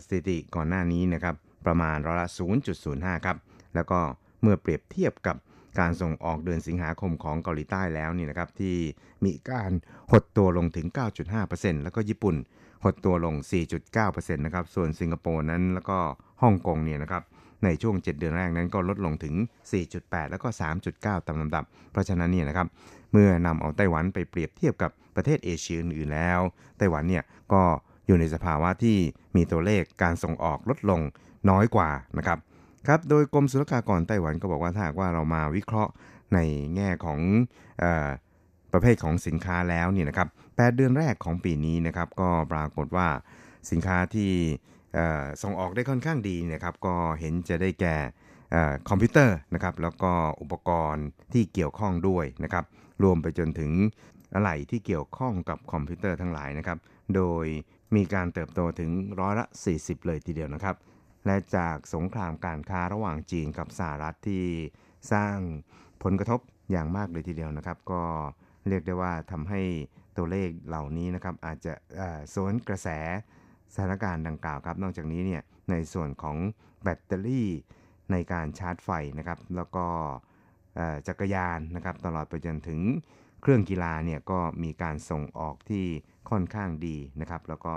[0.04, 2.30] สถิติก่อนหน้านี้นะครับ ประมาณร้อยละ
[2.78, 3.38] 0.05 ครับ
[3.76, 4.00] แล้วก็
[4.42, 5.36] เมื่อเปรียบเทียบกับ
[5.80, 8.76] การส่งออกเดือนสิงหาคมของเกาหลีใต้แล้วนี่นะครับที่
[9.26, 9.72] มีการ
[10.12, 10.88] หดตัวลงถึง
[11.36, 12.36] 9.5%แล้วก็ญี่ปุ่น
[12.84, 13.36] หดตัวลง
[13.90, 15.98] 4.9%นะครับ ส่วนสิงคโปร์นั้นแล้วก็
[16.42, 17.24] ฮ่องกงเนี่ยนะครับ
[17.64, 19.36] ในช่วง 7 เดือนแรกนั้นก็ลดลงถึง
[19.84, 20.48] 4.8 แล้วก็
[20.88, 22.68] 3.9 ตามลำดับ เพราะฉะนั้นเนี่ยนะครับ
[23.12, 26.40] เมื่อนำเอาไต้หวันไปเปรียบเทียบกับประเทศเอเชียอื่นๆแล้ว
[26.78, 27.62] ไต้หวันเนี่ยก็
[28.08, 28.98] อยู่ในสภาวะที่
[29.36, 31.02] มีตัวเลขการส่งออกลดลง
[31.50, 32.40] น้อยกว่านะครับ
[32.88, 35.92] ครับโดยกรมศุลกากรไต้หวันก็บอกว่าถ้าหากว่าเรามาวิเคราะห์
[36.34, 36.40] ใน
[36.76, 37.20] แง่ของ
[37.84, 37.86] อ
[38.74, 43.08] ประเภทของสินค้าแล้วเนี่ยนะครับ8เดือนแรกของปีนี้นะครับก็ปรากฏว่า
[43.72, 44.32] สินค้าที่
[45.44, 47.98] ส่งออกได้ค่อนข้างดีนะครับก็เห็นจะได้แก่
[48.90, 52.66] คอมพิวเตอร์นะครับแล้วก็อุปกรณ์ที่เกี่ยวข้องด้วยนะครับ
[53.04, 53.72] รวมไปจนถึง
[54.36, 56.78] อะไหล่ที่เกี่ยวข้องกับคอมพิวเตอร์ทั้งหลายนะครับ
[57.16, 57.46] โดย
[57.96, 59.46] มีการเติบโตถึงร้อยละ
[59.78, 60.76] 40 เลยทีเดียวนะครับ
[61.26, 64.46] และจากสงครามการค้าระหว่างจีนกับสหรัฐที่
[65.12, 65.38] สร้าง
[66.04, 66.40] ผลกระทบ
[66.72, 68.04] อย่างมากเลยทีเดียวนะครับ ก็
[68.68, 69.62] เรียกได้ว่าทำให้
[70.18, 71.74] ตัวเลขเหล่านี้นะครับอาจจะ
[72.34, 72.88] สวนกระแส
[73.74, 76.38] สถานการณ์ดังกล่าวครับ นอกจากนี้เนี่ยในส่วนของ
[76.84, 77.50] แบตเตอรี่
[78.12, 79.86] ในการชาร์จไฟนะครับ แล้วก็
[81.08, 82.80] จักรยานนะครับ ตลอดไปจนถึง
[83.42, 85.86] เครื่องกีฬาเนี่ยก็มีการส่งออกที่
[86.30, 87.76] ค่อนข้างดีนะครับ แล้วก็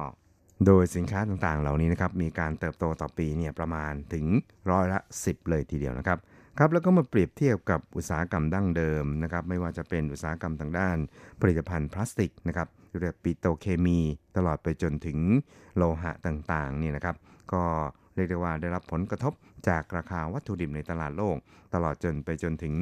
[0.67, 4.27] โดยสินค้าต่างๆ เหล่านี้นะครับมีการเติบโตต่อปีเนี่ยประมาณถึง
[4.71, 6.19] ร้อยละ 10 เลยทีเดียวนะครับ
[6.59, 10.97] ครับแล้วก็มาเปรียบเทียบกับอุตสาหกรรมดั้งเดิมนะครับไม่ว่าจะเป็นอุตสาหกรรมทางด้าน
[11.41, 13.99] ผลิตภัณฑ์พลาสติกนะครับหรือปิโตเคมี
[14.37, 15.19] ตลอดไปจนถึง
[15.77, 17.17] โลหะต่างๆเนี่ยนะครับ
[17.53, 17.63] ก็
[18.15, 19.33] เรียกได้ว่าได้รับผลกระทบ
[19.69, 21.37] จากราคาวัตถุดิบในตลาดโลก
[21.75, 22.75] ตลอดจนไปจนถึง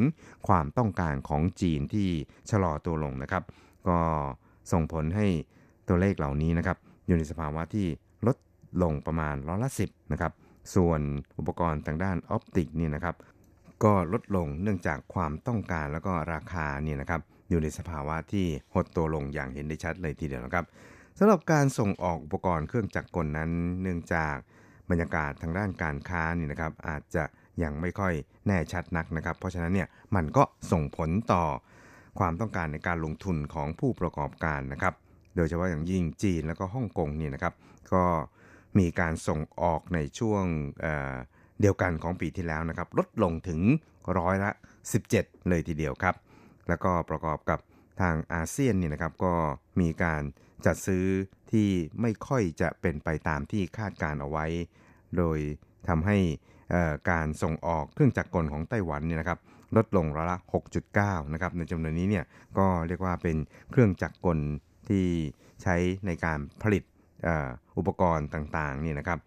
[0.48, 2.08] ความต้องการของจีนที่
[2.50, 3.42] ชะลอตัวลงนะครับ
[3.88, 3.98] ก็
[4.72, 5.26] ส่งผลให้
[5.88, 6.78] ตัวเลขเหล่านี้นะครับ
[7.12, 7.86] อยู่ในสภาวะที่
[8.26, 8.36] ลด
[8.82, 10.32] ลงประมาณร้อยละสิบนะครับ
[10.74, 11.00] ส่วน
[11.38, 13.16] อุปกรณ์ทางด้านออปติกนี่นะครับ
[13.84, 20.64] ก็ลดลงเนื่องจากความต้องการแล้วก็ราคาเนี่ยนะครับอยู่ในสภาวะที่หดตัวลงอย่างเห็นได้ชัดเลยทีเดียวนะครับ
[21.18, 23.50] สำหรับการส่งออกอุปกรณ์เครื่องจักรกลนั้น
[23.82, 24.36] เนื่องจาก
[24.90, 27.24] บรรยากาศทางด้านการค้านี่นะครับอาจจะ
[27.62, 28.14] ยังไม่ค่อย
[28.46, 31.44] แน่ชัดนักนะครับ เพราะฉะนั้นเนี่ยมันก็ส่งผลต่อ
[32.18, 34.94] ความต้องการในการลงทุนของผู้ประกอบการนะครับ
[35.36, 37.54] โดยเฉพาะอย่างยิ่งจีนแล้วก็ฮ่องกงนี่นะครับ
[37.92, 38.04] ก็
[38.78, 40.44] มีการส่งออกในช่วง
[40.82, 43.60] เเดียวกันของปีที่แล้วนะครับ ลดลงถึง
[44.18, 44.50] ร้อยละ
[45.02, 46.14] 17 เลยทีเดียวครับ
[46.68, 47.58] แล้วก็ประกอบกับ
[48.00, 49.34] ทางอาเซียนนี่นะครับก็
[49.80, 50.22] มีการ
[50.66, 51.06] จัดซื้อ
[51.52, 51.68] ที่
[52.00, 54.46] ไม่ค่อยจะเป็นไปตามที่คาดการเอาไว้
[55.16, 55.38] โดย
[55.88, 56.18] ทำให้
[57.10, 59.38] การส่งออกเครื่องจักรกลของไต้หวันเนี่ยนะครับ
[59.76, 60.38] ลดลงร้อยละ
[60.84, 62.24] 6.9 นะครับในจำนวนนี้เนี่ย
[62.58, 63.36] ก็เรียกว่าเป็น
[63.70, 64.38] เครื่องจักรกล
[64.88, 65.06] ที่
[65.62, 66.82] ใช้ในการผลิต
[67.78, 69.18] อุปกรณ์ต่างๆนี่นะครับ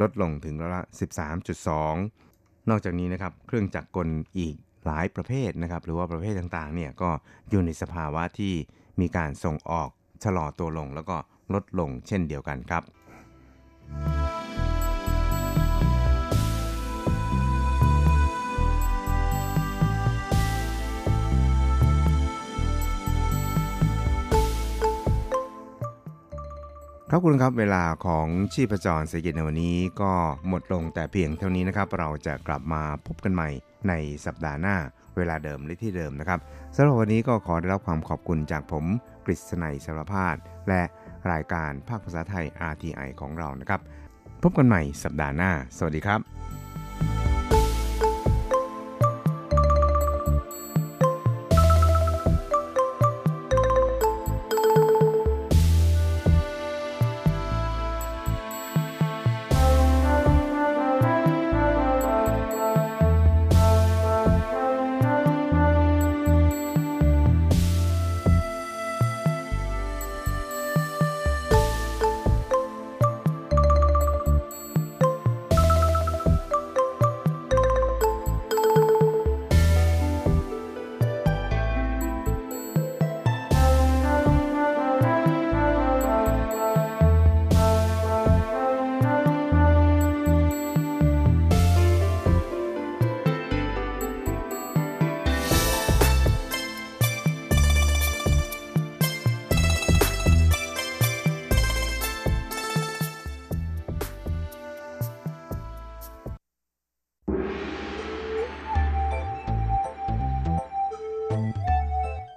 [0.00, 0.82] ลดลงถึงละ
[1.94, 4.54] 13.2 นอกจากนี้นะครับเครื่องจักรกลอีก
[4.86, 7.10] หลายประเภทนะครับหรือว่าประเภทต่างๆเนี่ยก็
[7.50, 8.54] อยู่ในสภาวะที่
[9.00, 9.88] มีการส่งออก
[10.24, 11.16] ชะลอตัวลงแล้วก็
[11.54, 12.82] ลดลงเช่นเดียวกันครับ
[27.10, 30.12] ครับคุณครับเวลาของชีพจรเศรษฐกิจในวันนี้ก็
[30.48, 33.48] หมดลงแต่เพียงเท่านี้นะครับ เราจะกลับมาพบกันใหม่
[33.88, 33.92] ใน
[34.26, 34.76] สัปดาห์หน้า
[35.16, 36.40] เวลาเดิมและที่เดิมนะครับ
[36.74, 38.84] สำหรับวันนี้ก็ขอได้รับความขอบคุณจากผม
[39.24, 40.36] กฤษณัยสารพาด
[40.68, 40.82] และ
[41.32, 43.80] รายการภาคภาษาไทย RTI ของเรานะครับ
[44.42, 46.20] พบกันใหม่สัปดาห์หน้า สวัสดีครับ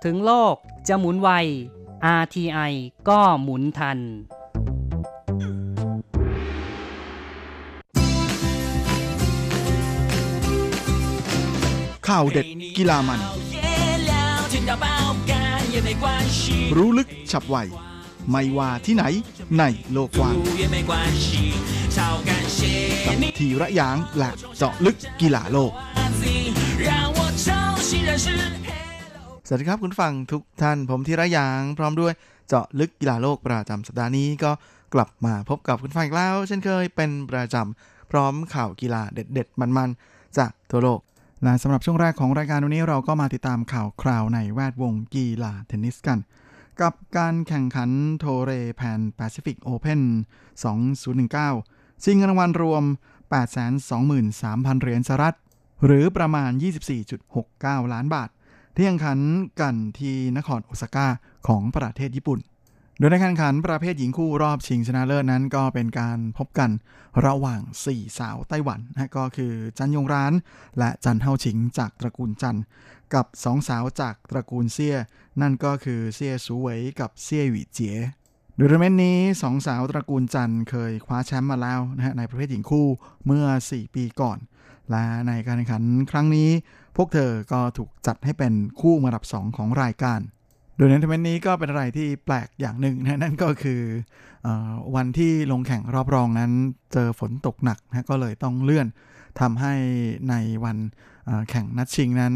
[0.03, 0.55] ถึงโลก
[0.87, 1.29] จะหมุนไว
[2.21, 2.73] RTI
[3.09, 3.99] ก็หมุนทัน
[12.07, 13.21] ข่าวเด็ดกีฬามัน
[16.77, 17.57] รู้ลึกฉับไว
[18.31, 19.03] ไม่ว่าที่ไหน
[19.57, 20.35] ในโลกกว้าง
[23.07, 25.71] กับทีระยางและเจาะลึกกีฬาโลก
[29.49, 32.13] สวัสดีครับคุณฟังทุกท่านผมธีระยางพร้อมด้วย
[32.47, 34.51] เจาะลึกกีฬาโลกประจำสัปดาห์นี้ก็
[34.93, 40.99] กลับมาพบกับคุณฟังอีกแล้ว เช่นเคยเป็นประจำพร้อมข่าวกีฬาเด็ด ๆ มันๆ จากทั่วโลก
[41.43, 46.19] และสำหรับช่วงแรกของรายการวันนี้เราก็มาติดตามข่าวคราวในแวดวงกีฬาเทนนิสกัน
[46.81, 50.01] กับการแข่งขัน Toray Pan Pacific Open
[50.81, 52.83] 2019 ชิงเงินรางวัลรวม
[53.61, 55.35] 823,000 เหรียญสหรัฐ
[55.85, 56.51] หรือประมาณ
[57.21, 58.29] 24.69 ล้านบาท
[58.79, 59.19] ที่แข่งขัน
[59.61, 61.07] กันที่นครโอซาก้า
[61.47, 62.39] ของประเทศญี่ปุ่น
[62.99, 66.69] โดยในการแข่งขันประเภทหญิงคู่รอบชิงชนะเลิศนั้น ก็เป็นการพบกัน
[67.25, 70.33] ระหว่าง 4 สาวไต้หวันนะก็คือจันยงร้าน
[70.77, 72.57] และจันเฮาชิงจากตระกูลจัน
[73.13, 74.97] กับ 2 สาวจากตระกูลเซี่ย
[75.41, 77.97] นั่นก็คือเซี่ยสูเหวยกับเซี่ยหวีเจี๋ย
[78.55, 82.87] โดยทัวร์นาเมนต์นี้สองสาวตระกูลจันเคยคว้าแชมป์มาแล้วนะฮะในประเภทหญิงคู่
[83.25, 84.37] เมื่อ 4 ปีก่อน
[84.91, 86.49] และในการแข่งขันครั้งนี้
[86.97, 90.19] พวกเธอก็ถูกจัดให้เป็นคู่มืออันดับ 2 ของรายการ
[90.75, 93.81] โดยในทัวร์นาเมนต์นี้ก็เป็นอะไรที่แปลกอย่างหนึ่งนะนั่นก็คือ
[94.45, 94.47] อ
[94.95, 96.51] วันที่ลงแข่งรอบรองนั้น
[96.93, 98.87] เจอฝนตกหนักนะก็เลยต้องเลื่อน
[99.39, 99.73] ทำให้
[100.29, 100.77] ในวัน
[101.49, 102.33] แข่งนัดชิงนั้น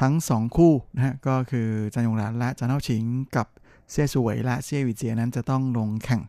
[0.00, 3.02] ทั้ง 2 คู่นะฮะก็คือจันยงรานและจันเฮาชิง
[3.36, 3.46] กับ
[3.90, 6.22] เซี่ยสวยและเซี่ยวิเจียนั้นจะต้องลงแข่ง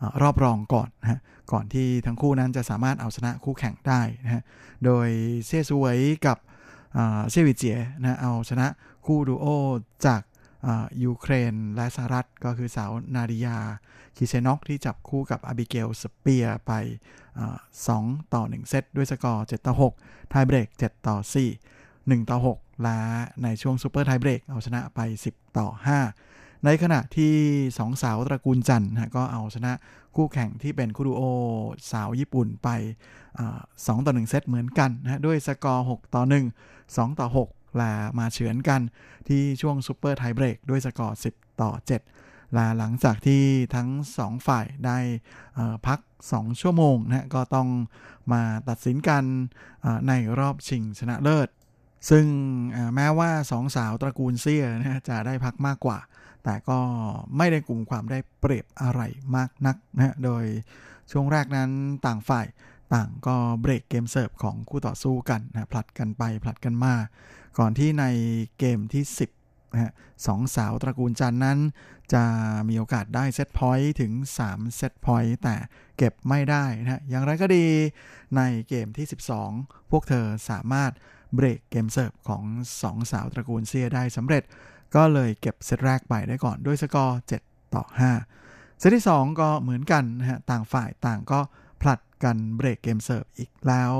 [0.00, 1.18] อรอบรองก่อนนะฮะ
[1.52, 4.42] ก่อนที่ทั้งคู่นั้นจะสามารถเอาชนะคู่แข่งได้นะฮะ
[4.84, 5.08] โดย
[5.46, 6.38] เซี่ยสวยกับ
[7.30, 8.66] เซวิเจียนะเอาชนะ
[9.06, 9.46] คู่ดูโอ
[10.06, 10.22] จาก
[11.04, 13.58] ยูเครนและสหรัฐก็คือสาวนาดิยา
[14.16, 16.72] คิเชนอกที่จับคู่กับอาบิเกลสเปียไป
[17.54, 19.74] 2 ต่อ 1 เซตด้วยสกอร์ 7 ต่อ
[20.04, 21.16] 6ไทยเบรก 7 ต่อ
[21.72, 22.98] 4 1 ต่อ 6 และ
[23.42, 25.00] ในช่วง super tiebreak เอาชนะไป
[25.30, 25.68] 10 ต่อ
[26.16, 27.34] 5 ในขณะที่
[27.68, 29.72] 2 สาวตระกูลจันนะก็เอาชนะ
[30.16, 31.22] คู่แข่งที่เป็นคู่ดูโอ
[31.92, 32.68] สาวญี่ปุ่นไป
[33.38, 36.34] 2 ต่อ 1 เซตเหมือนกันนะด้วยสกอร์ 6 ต่อ 1
[36.96, 38.80] 2 ต่อ 6 และมาเฉือนกัน
[39.28, 41.72] ที่ช่วง super tiebreak ด้วยสกอร์ 10 ต่อ
[42.12, 43.42] 7 และหลังจากที่
[43.74, 43.88] ทั้ง
[44.20, 44.98] 2 ฝ่ายได้
[45.86, 47.68] พัก 2 ชั่วโมงนะก็ต้อง
[48.32, 49.24] มาตัดสินกัน
[50.08, 51.48] ในรอบชิงชนะเลิศ
[52.10, 52.26] ซึ่ง
[52.94, 55.98] แม้ว่าสองสาวตระกูลเซียนะจะได้พักมากกว่า
[56.44, 56.78] แต่ก็
[57.36, 59.00] ไม่ได้กลุ่มความได้เปรียบอะไร
[59.36, 60.44] มากนักนะโดย
[61.10, 61.70] ช่วงแรกนั้น
[62.06, 62.46] ต่างฝ่าย
[62.94, 66.94] ต่างก็เบรกเกมเสิร์ฟของคู่ต่อสู้กันนะผลัดกันไปผลัดกันมา
[67.58, 68.04] ก่อนที่ใน
[68.58, 69.04] เกมที่
[69.40, 69.92] 10นะ
[70.26, 71.58] สองสาวตระกูลจันนั้น
[72.14, 72.24] จะ
[72.68, 74.12] มีโอกาสได้เซตพอยต์ถึง
[74.44, 75.56] 3 set point แต่
[75.96, 77.66] เก็บไม่ได้นะฮะอย่างไรก็ดี
[78.36, 79.06] ในเกมที่
[79.48, 80.92] 12 พวกเธอสามารถ
[81.34, 82.44] เบรกเกมเสิร์ฟของ
[82.80, 84.42] 2 สาวตระกูลเซียได้สำเร็จ
[84.94, 87.84] ก็เลยเก็บเซตแรกไปได้ก่อนด้วยสกอร์ 7 ต่อ
[88.30, 91.40] 5 เซตที่ 2 ก็เหมือนกันนะฮะ ต่างฝ่ายต่างก็
[91.80, 93.92] ผลัดกันเบรกเกมเสิร์ฟอีกแล้ว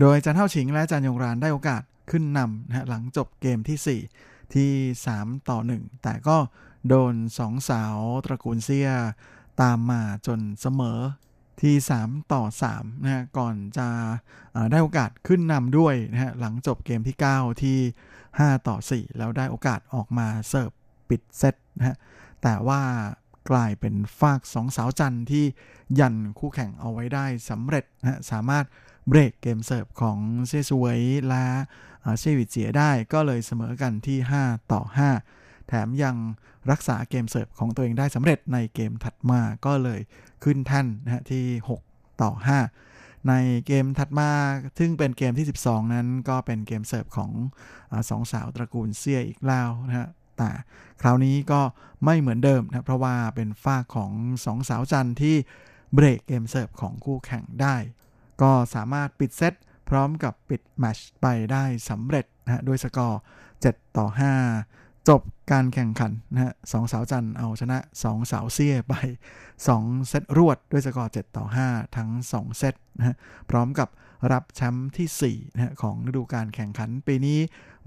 [0.00, 4.70] โดยจันเท่าชิงและจันยงรานได้โอกาสขึ้นนำนะฮะหลังจบเกมที่ 4 ที่
[5.10, 6.36] 3 ต่อ 1 แต่ก็
[6.88, 8.90] โดน2สาวตระกูลเซีย
[9.60, 11.00] ตามมาจนเสมอ
[11.62, 11.72] ที
[12.02, 12.42] 3 ต่อ
[12.74, 13.88] 3นะฮะก่อนจะ
[14.70, 17.78] ได้โอกาสขึ้นนำด้วยนะฮะหลังจบเกมที่ 9 ที่
[18.22, 20.70] 5 ต่อ 4 แล้วได้โอกาสออกมาเสิร์ฟ
[21.08, 21.96] ปิดเซตนะฮะ
[22.42, 22.82] แต่ว่า
[23.50, 25.44] กลายเป็นฟากสองสาวจันที่
[26.00, 28.64] ยันคู่แข่งเอาไว้ได้สำเร็จนะสามารถ
[29.08, 31.46] เบรกเกมเสิร์ฟของเซซวยและ
[32.20, 35.41] เซวิเจียได้ก็เลยเสมอกันที่ 5 ต่อ 5
[35.72, 36.16] แถมยัง
[36.70, 40.00] รักษาเกมเสิร์ฟของตัวเองได้สำเร็จในเกมถัดมาก็เลย
[40.44, 41.44] ขึ้นแท่นนะฮะที่
[41.84, 42.30] 6 ต่อ
[42.78, 43.34] 5 ใน
[43.66, 44.30] เกมถัดมา
[44.78, 47.30] ซึ่งเป็นเกมที่ 12 นั้นก็เป็นเกมเสิร์ฟของ
[47.90, 50.50] อสองสาวตระกูลเซียอีกแล้วนะฮะแต่
[51.00, 51.60] คราวนี้ก็
[52.04, 54.12] ไม่เหมือนเดิมนะเพราะว่าเป็นฝ้าของ
[54.44, 55.36] สองสาวจันที่
[55.94, 57.76] เบรกเกมเสิร์ฟของคู่แข่งได้
[58.42, 59.54] ก็สามารถปิดเซต
[59.88, 63.20] พร้อมกับปิดแมตช์ไปได้สำเร็จนะด้วยสกอร์
[63.58, 64.06] 7 ต่อ
[64.50, 65.22] 5 จบ
[65.52, 68.94] การแข่งขันนะฮะสองสาวจันเอาชนะ 2 สาวเซี่ยไป
[69.50, 73.16] 2 เซตรวดด้วยสกอร์ 7 ต่อ 5 ทั้ง 2 เซตนะฮะ
[73.50, 73.88] พร้อมกับ
[74.32, 77.38] รับแชมป์ที่4นะฮะของฤดูการแข่งขันปีนี้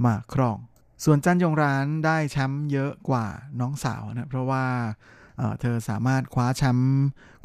[0.05, 0.57] มาครอง
[1.03, 3.26] ส่วนจันยงหรานได้แชมป์เยอะกว่า
[3.59, 4.66] น้องสาวนะเพราะว่า
[5.61, 6.95] เธอสามารถคว้าแชมป์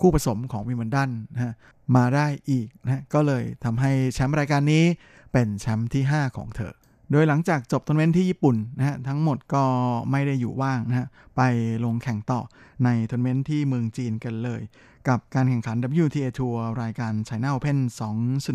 [0.00, 1.54] คู่ผสมของวิมเบิลดันนะ
[1.96, 4.84] มาได้อีกนะก็เลยทำให้แชมป์รายการนี้
[5.32, 6.72] เป็นแชมป์ที่ 5 ของเธอ
[7.12, 9.64] โดยหลังจากจบทัวร์นาเมนต์ที่ญี่ปุ่นนะฮะทั้งหมดก็
[10.11, 11.42] ไม่ได้อยู่ว่างนะฮะไป
[11.84, 12.40] ลงแข่งต่อ
[12.84, 14.62] ในทัวร์นาเมนต์ที่เมืองจีนกันเลย
[15.08, 17.78] กับการแข่งขัน WTA ทัวร์รายการ China Open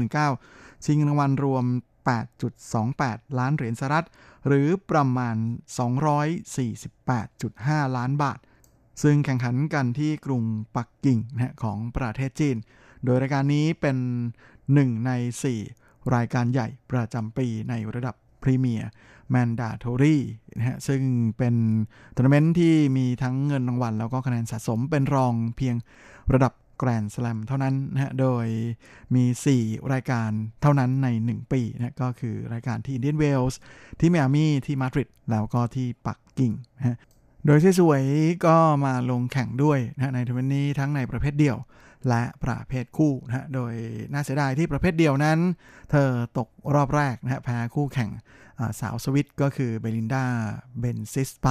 [0.04, 1.66] 2019 ชิงรางวัลรวม
[2.52, 4.08] 8.28 ล้านเหรียญสหรัฐ
[4.48, 5.36] หรือประมาณ
[6.66, 8.40] 248.5 ล้านบาท
[9.04, 10.44] ซึ่งแข่งขันกันที่กรุง
[10.76, 12.58] ปักกิ่งนะของประเทศจีน
[13.04, 13.98] โดยรายการนี้เป็น
[14.74, 15.12] หนึ่งใน
[15.64, 20.18] 4 รายการใหญ่ประจำปีในระดับ Premier Mandatory
[20.58, 21.02] นะฮะซึ่ง
[21.38, 21.56] เป็น
[22.16, 25.76] ทัวร์นาเมนต์ที่มีทั้งเงินรางวัล แล้วก็คะแนนสะสมเป็นรองเพียง
[26.34, 28.46] ระดับแกรนด์สแลมเท่านั้นนะฮะ โดย
[29.16, 29.24] มี
[29.60, 30.30] 4 รายการ
[30.62, 33.60] เท่านั้นใน 1 ปีนะก็คือรายการที่อินเดียนเวลส์
[34.00, 36.96] ที่มิอามีที่มาดริดแล้วก็ที่ปักกิ่งนะฮะ
[37.46, 38.04] โดยซูเหวย
[38.46, 41.58] ก็มาลงแข่งด้วยนะในทัวร์นาเมนต์นี้ทั้งในประเภทเดี่ยว
[42.10, 43.74] และประเภทคู่นะฮะ โดย
[44.14, 45.40] น่าเสียดายที่ประเภทเดี่ยวนั้น
[45.92, 48.12] เธอตกรอบแรกนะฮะแพ้คู่แข่ง
[48.80, 50.26] สาวสวิตก็คือเบลินดา
[50.80, 51.48] เบนซิสไป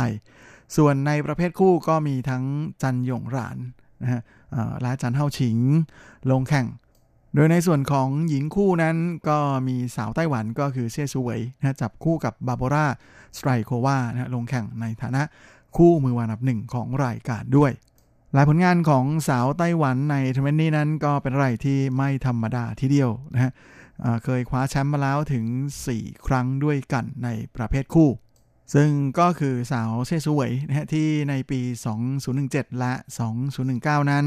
[0.76, 2.44] ส่วนในประเภทคู่ก็มีทั้ง
[2.82, 3.58] จันยงหราน
[4.02, 4.20] นะฮะ
[4.82, 5.58] และจันเฮาชิง
[6.30, 6.66] ลงแข่ง
[7.34, 8.96] โดยในส่วนของหญิงคู่นั้น
[9.28, 9.38] ก็
[9.68, 12.86] มีสาวไต้หวันก็คือเซียซูเวยนะจับคู่กับบาโบรา
[13.36, 15.22] สไตรโควานะลงแข่งในฐานะ
[15.76, 17.72] คู่มือวานับหนึ่งของรายการด้วย
[18.36, 23.52] หลายผลงานของสาวไต้หวันในทัวร์นาเมนต์นี้นั้นก็เป็นอะไรที่ไม่ธรรมดาทีเดียวนะฮะ
[24.24, 25.44] เคยคว้าแชมป์มาแล้วถึง
[25.88, 28.10] 4 ครั้งด้วยกันในประเภทคู่
[28.74, 31.60] ซึ่งก็คือสาวเซซูเวยนะฮะที่ในปี
[32.20, 32.92] 2017 และ
[33.52, 34.26] 2019 นั้น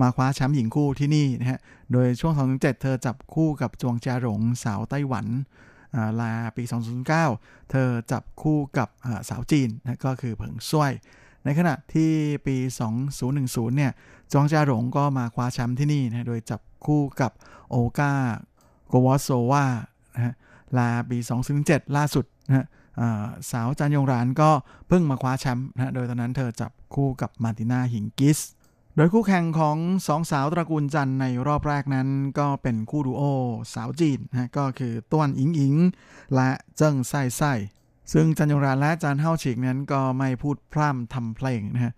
[0.00, 1.58] มาคว้าแชมป์หญิงคู่ที่นี่นะฮะ
[1.92, 5.26] โดยช่วง 2017 เธอจับคู่กับจวงจาหลงสาวไต้หวัน
[6.20, 6.64] ลาปี
[7.16, 8.88] 2009 เธอจับคู่กับ
[9.28, 10.92] สาวจีนนะก็คือเผิงซ่วย
[11.46, 12.12] ในขณะที่
[12.46, 12.56] ปี
[13.16, 13.92] 2010 เนี่ย
[14.32, 17.32] จวงจาหลงก็มาคว้าแชมป์ที่นี่นะโดยจับคู่กับ
[17.70, 18.12] โอกา
[18.88, 19.64] โกวอสโซวา
[20.14, 20.34] นะฮะ
[20.78, 21.18] ลาปี
[21.56, 22.66] 2007 ล่าสุดนะฮะ
[23.50, 24.50] สาวจันยงรานก็
[24.88, 28.38] เพิ่งมาคว้าแชมป์นะโดยตอนนั้นเธอจับคู่กับมาติน่าหิงกิส
[28.96, 29.76] โดยคู่แข่งของ
[30.06, 33.22] สองสาวตระกูลจันในรอบแรกนั้น ก็เป็นคู่ดูโอ
[33.74, 35.74] สาวจีนนะก็คือต้วนอิงอิง
[36.34, 37.52] และเจิ้งไส้ไส้
[38.12, 41.92] ซึ่งจันยงรานและจันเฮาฉิกนั้นก็ไม่พูดพร่ำทำเพลงนะฮะ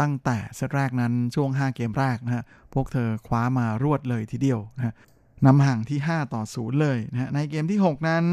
[0.00, 4.94] ตั้งแต่เซตแรกนั้นช่วง 5 เกมแรกนะฮะพวกเธอคว้ามารวดเลยทีเดียวนะฮะ
[5.46, 8.24] นำห่างที่ 5 ต่อ 0 เลยนะฮะในเกมที่ 6 นั้น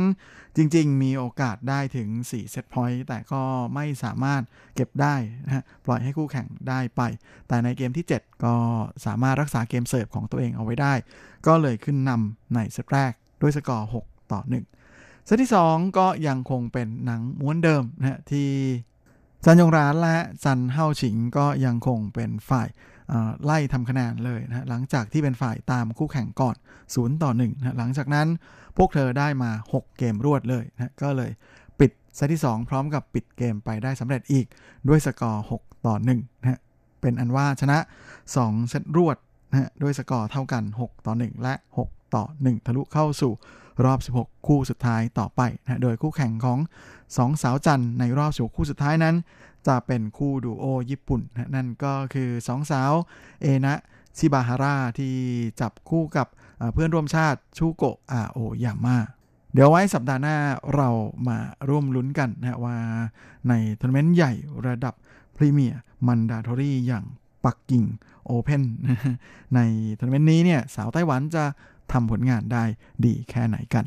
[0.57, 3.41] จริง ๆ มีโอกาสได้ถึง 4 เซตพอยต์แต่ก็
[3.75, 4.41] ไม่สามารถ
[4.75, 5.15] เก็บได้
[5.45, 7.01] นะฮะปล่อยให้คู่แข่งได้ไป
[7.47, 8.55] แต่ในเกมที่ 7 ก็
[9.05, 10.93] สามารถรักษาเกมเสิร์ฟของตัวเองเอาไว้ได้
[11.47, 14.74] ก็เลยขึ้นนำในเซตแรกด้วยสกอร์ 6 ต่อ 1
[15.25, 18.49] เซตที่ 2 ก็ยังคงเป็นหนังม้วนเดิมนะฮะที่
[19.45, 22.67] จันยงรานและจันเฮาฉิงก็ยังคงเป็นฝ่าย
[23.43, 26.55] ไล่ทำคะแนนเลยนะหลังจากที่เป็นฝ่ายตามคู่แข่งก่อน
[26.89, 28.27] 0 ต่อ1นะหลังจากนั้น
[28.77, 31.31] พวกเธอได้มา 6 เกมรวดเลยนะก็เลย
[31.79, 34.45] ปิดเซตที่ 2 พร้อมกับปิดเกมไปได้สำเร็จอีก
[34.89, 36.61] ด้วยสกอร์ 6 ต่อ1นะ
[37.01, 37.77] เป็นอันว่าชนะ
[38.23, 39.17] 2 เซตรวด
[39.49, 41.53] นะด้วยสกอร์เท่ากัน 6 ต่อ 1 และ
[41.85, 43.33] 6 ต่อ 1 ทะลุเข้าสู่
[43.83, 46.59] รอบ 16 คู่สุดท้ายต่อไปนะโดยคู่แข่งของ
[46.99, 49.15] 2 สาวจันในรอบ 16 คู่สุดท้ายนั้น
[49.67, 52.91] จะเป็นคู่ดูโอญี่ปุ่นนะนั่นก็คือสองสาว
[53.41, 53.75] เอนะ
[54.17, 55.13] ชิบาฮาร่าที่
[55.61, 56.27] จับคู่กับ
[56.73, 58.97] เพื่อนร่วมชาติชูโกะอาโอยาม่า
[59.53, 60.37] เดี๋ยวไว้สัปดาห์หน้า
[60.75, 60.89] เรา
[61.27, 61.37] มา
[61.69, 62.77] ร่วมลุ้นกันนะว่า
[63.49, 64.33] ในทัวร์นาเมนต์ใหญ่
[64.67, 64.93] ระดับ
[65.35, 67.05] Premier Mandatory อย่าง
[67.45, 67.83] ปักกิ่ง
[68.25, 68.63] โอเพน
[69.55, 69.59] ใน
[69.99, 71.43] ทัวร์นาเมนต์นี้เนี่ยสาวไต้หวันจะ
[71.91, 72.63] ทำผลงานได้
[73.05, 73.85] ดีแค่ไหนกัน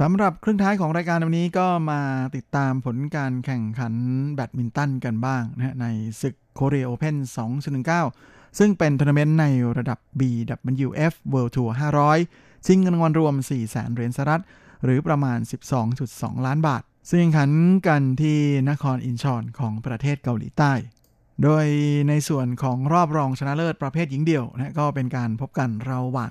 [0.00, 2.00] สำหรับครึ่งท้ายของรายการวันนี้ก็มา
[2.36, 3.94] ติดตามผลการแข่งขัน
[4.34, 5.86] แบดมินตันกันบ้างนะใน
[6.20, 7.16] ศึกโคเรียโอเพน
[7.86, 9.44] 2019ซึ่งเป็นทัวร์นาเมนต์ใน
[9.78, 14.42] ระดับ BWF World Tour 500 ชิงเงินรางวัลรวม 4 0 0แสนเหรียญสหรัฐ
[14.84, 15.38] หรือประมาณ
[15.92, 17.50] 12.2 ล้านบาท ซึ่งแข่งขัน
[17.86, 18.38] กันที่
[18.70, 20.72] นครอินชอนของประเทศเกาหลีใต้
[21.42, 21.66] โดย
[22.08, 26.30] ในส่วนของรอบรองชนะเลิศประเภทหญิงเดี่ยวนะก็เป็นการพบกันระหว่าง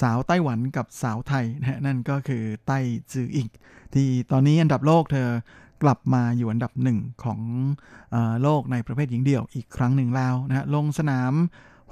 [0.00, 2.78] สาวไต้หวันกับสาวไทยนะนั่นก็คือไต้
[3.12, 3.48] จืออิง
[3.94, 5.28] ที่ตอนนี้อันดับโลกเธอ
[5.82, 7.40] กลับมาอยู่อันดับหนึ่งของ
[8.14, 11.32] อโลกในประเภทหญิงเดี่ยวอีกครั้งหนึ่งแล้วนะฮะลงสนาม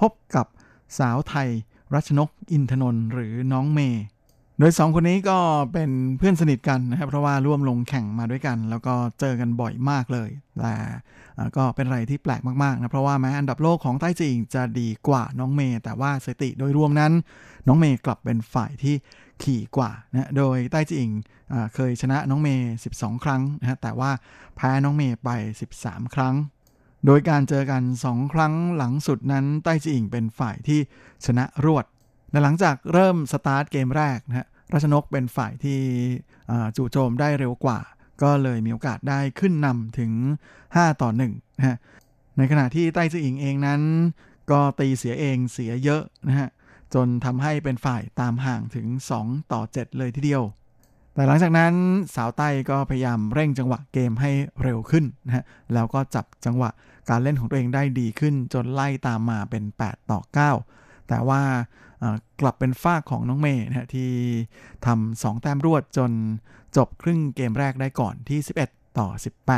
[0.01, 0.47] พบกับ
[0.99, 1.49] สาวไทย
[1.95, 4.03] รัชนกอินทนนท์หรือน้องเมย์
[4.59, 5.37] โดย2คนนี้ก็
[5.73, 10.29] เป็นเพื่อนสนิทกันนะครับ เพราะว่าร่วมลงแข่งมาด้วยกัน แล้วก็เจอกันบ่อยมากเลย
[10.59, 10.73] แต่
[11.57, 17.13] ก็เป็นอะไรที่แปลกมากๆนะเพราะว่าแม้อันดับโลกของไต้จิงจะดีกว่าน้องเมย์แต่ว่าสถิติโดยรวมนั้น
[17.67, 18.95] น้องเมย์กลับเป็นฝ่ายที่
[19.43, 21.09] ขี่กว่านะโดยไต้จิง
[21.73, 24.11] เคยชนะน้องเมย์12 ครั้งนะแต่ว่า
[24.55, 25.29] แพ้น้องเมย์ไป
[25.73, 26.35] 13 ครั้ง
[27.05, 30.79] โดยการเจอกัน2ครั้งหลังสุดนั้นไต้จิงเป็นฝ่ายที่
[31.25, 31.85] ชนะรวด
[32.31, 35.79] และหลังจากเริ่มสตาร์ทเกมแรกนะฮะรัชนกเป็นฝ่ายที่
[36.77, 37.79] จู่โจมได้เร็วกว่า
[38.21, 40.11] ก็เลยมีโอกาสได้ขึ้นนำถึง
[40.57, 41.77] 5 ต่อ1นะฮะ
[42.37, 43.81] ในขณะที่ไต้จืออิงเองนั้น
[44.51, 46.49] ก็ตีเสียเองเสียเยอะนะฮะ
[46.93, 48.87] จนทำให้เป็นฝ่ายตามห่างถึง
[49.19, 50.43] 2 ต่อ 7 เลยทีเดียว
[51.19, 51.73] แต่หลังจากนั้น
[52.15, 54.31] สาวไต้ก็พยายามเร่งจังหวะเกมให้
[54.63, 55.43] เร็วขึ้นนะฮะ
[55.73, 56.69] แล้วก็จับจังหวะ
[57.09, 60.19] การเล่นของตัวเองได้ดีขึ้น จนไล่ตามมาเป็น 8 ต่อ
[60.63, 61.41] 9 แต่ว่า
[62.41, 64.11] กลับเป็นฝ้าของน้องเมย์นะที่
[64.85, 66.11] ทำสองแต้มรวดจน
[66.77, 69.07] จบครึ่งเกมแรกได้ก่อนที่ 11 ต่อ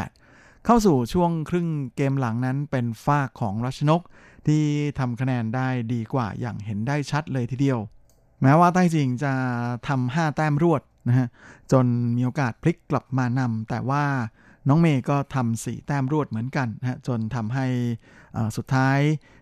[0.07, 4.01] 18 เข้าสู่ช่วงครึ่งเกมหลังนั้นเป็นฝ้าของรัชนก
[4.47, 4.64] ที่
[4.99, 7.80] ทำคะแนนได้ดีกว่าอย่างเห็นได้ชัดเลยทีเดียว
[8.41, 9.34] แม้ว่าใต้จริงจะ
[9.88, 11.27] ทำ5แต้มรวด นะฮะ
[11.71, 11.85] จน
[12.17, 14.03] มีโอกาสพลิกกลับมานำแต่ว่า
[14.67, 17.65] น้องเมย์ก็ทำสี่แต้มรวดเหมือนกันนะฮะจนทำให้
[18.57, 18.99] สุดท้าย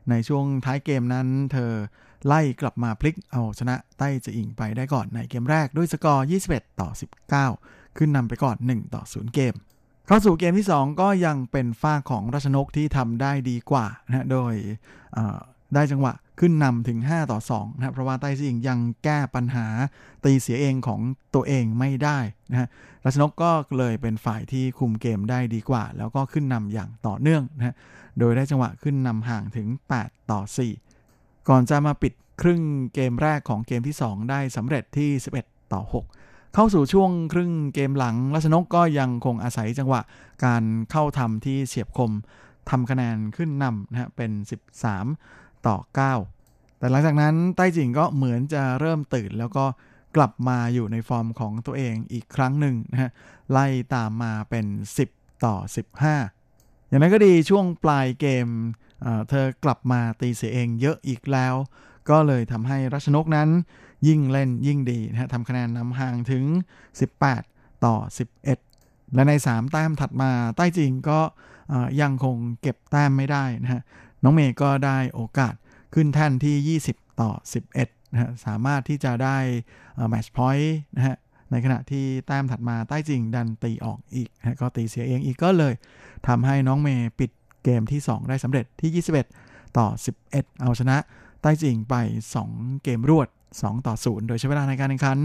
[0.10, 1.72] ในช่วงท้ายเกมนั้น เธอ
[2.28, 6.90] ไล่กลับมาพลิกเอาชนะไต้จะอิงไปได้ก่อนในเกมแรกด้วยสกอร์ 21 ต่อ
[7.44, 9.54] 19 ขึ้นนำไปก่อน 1 ต่อ 0 เกม
[10.08, 14.54] เข้าสู่เกมที่ 2 ก็ยังเป็นฝ้าของราชนกที่ทำได้ดีกว่านะโดย
[15.76, 19.68] ได้จังหวะ ขึ้นนำถึง 5 ต่อ2นะเพราะว่าไต้ซิงยังแก้ปัญหา
[20.24, 21.02] ตีเสียเองของ
[21.36, 22.20] ตัวเองไม่ได้
[22.52, 22.68] นะฮะ
[23.04, 27.76] ราชนกก็เลยเป็นฝ่ายที่คุมเกมได้ดีกว่า แล้วก็ขึ้นนำอย่างต่อเนื่องนะ
[28.20, 29.68] โดยได้จังหวะขึ้นนำห่างถึง
[30.00, 30.42] 8 ต่อ
[30.96, 32.62] 4 ก่อนจะมาปิดครึ่ง
[32.94, 35.10] เกมแรกของเกมที่ 2 ได้สำเร็จที่
[35.42, 35.82] 11 ต่อ
[36.20, 40.02] 6 เข้าสู่ช่วงครึ่งเกมหลังรัชนกก็ยังคงอาศัยจังหวะ
[40.46, 42.12] การเข้าทำที่เฉียบคม
[42.70, 44.32] ทำคะแนนขึ้นนำนะฮะเป็น
[44.76, 45.78] 13 ต่อ
[46.28, 49.66] 9 แต่หลังจากนั้นใต้จิงก็เหมือนจะเริ่มตื่น แล้วก็
[50.16, 53.12] กลับมาอยู่ในฟอร์มของตัวเองอีกครั้งหนึ่งนะฮะ
[53.52, 54.66] ไล่ตามมาเป็น
[55.06, 55.56] 10 ต่อ
[56.24, 58.48] 15 อย่างนั้นก็ดีช่วงปลายเกม
[59.30, 61.54] เธอกลับมาตีเสียเองเยอะอีกแล้ว
[62.10, 63.50] ก็เลยทำให้รัชนกนั้น
[64.08, 66.46] ยิ่งเล่นยิ่งดีนะทำคะแนนนำห่างถึง
[67.20, 67.96] 18 ต่อ
[68.56, 71.20] 11 และใน 3 แต้มถัดมาใต้จริงก็
[72.02, 73.82] ยังคงเก็บแต้มไม่ได้นะฮะ
[74.24, 75.54] น้องเมย์ก็ได้โอกาส
[75.94, 77.32] ขึ้นแท่นที่ 20 ต่อ
[77.72, 79.38] 11นะฮะสามารถที่จะได้
[80.10, 81.18] แมชพอยต์นะฮะ
[81.52, 85.74] ในขณะที่แต้มถัดมาใต้จริงดันตีออกอีกนะก็ตีเสียเองอีกก็เลย
[86.28, 87.32] ทำให้น้องเมย์ปิด
[87.64, 89.04] เกมที่ 2 ได้สำเร็จที่
[89.36, 89.88] 21 ต่อ
[90.26, 90.98] 11 เอาชนะ
[91.42, 91.96] ใต้จริงไป
[92.44, 95.20] 2 เกมรวด 2 ต่อ 0 โดยใช้เวลาในการแข่งขัน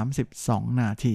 [0.00, 1.14] 32 นาที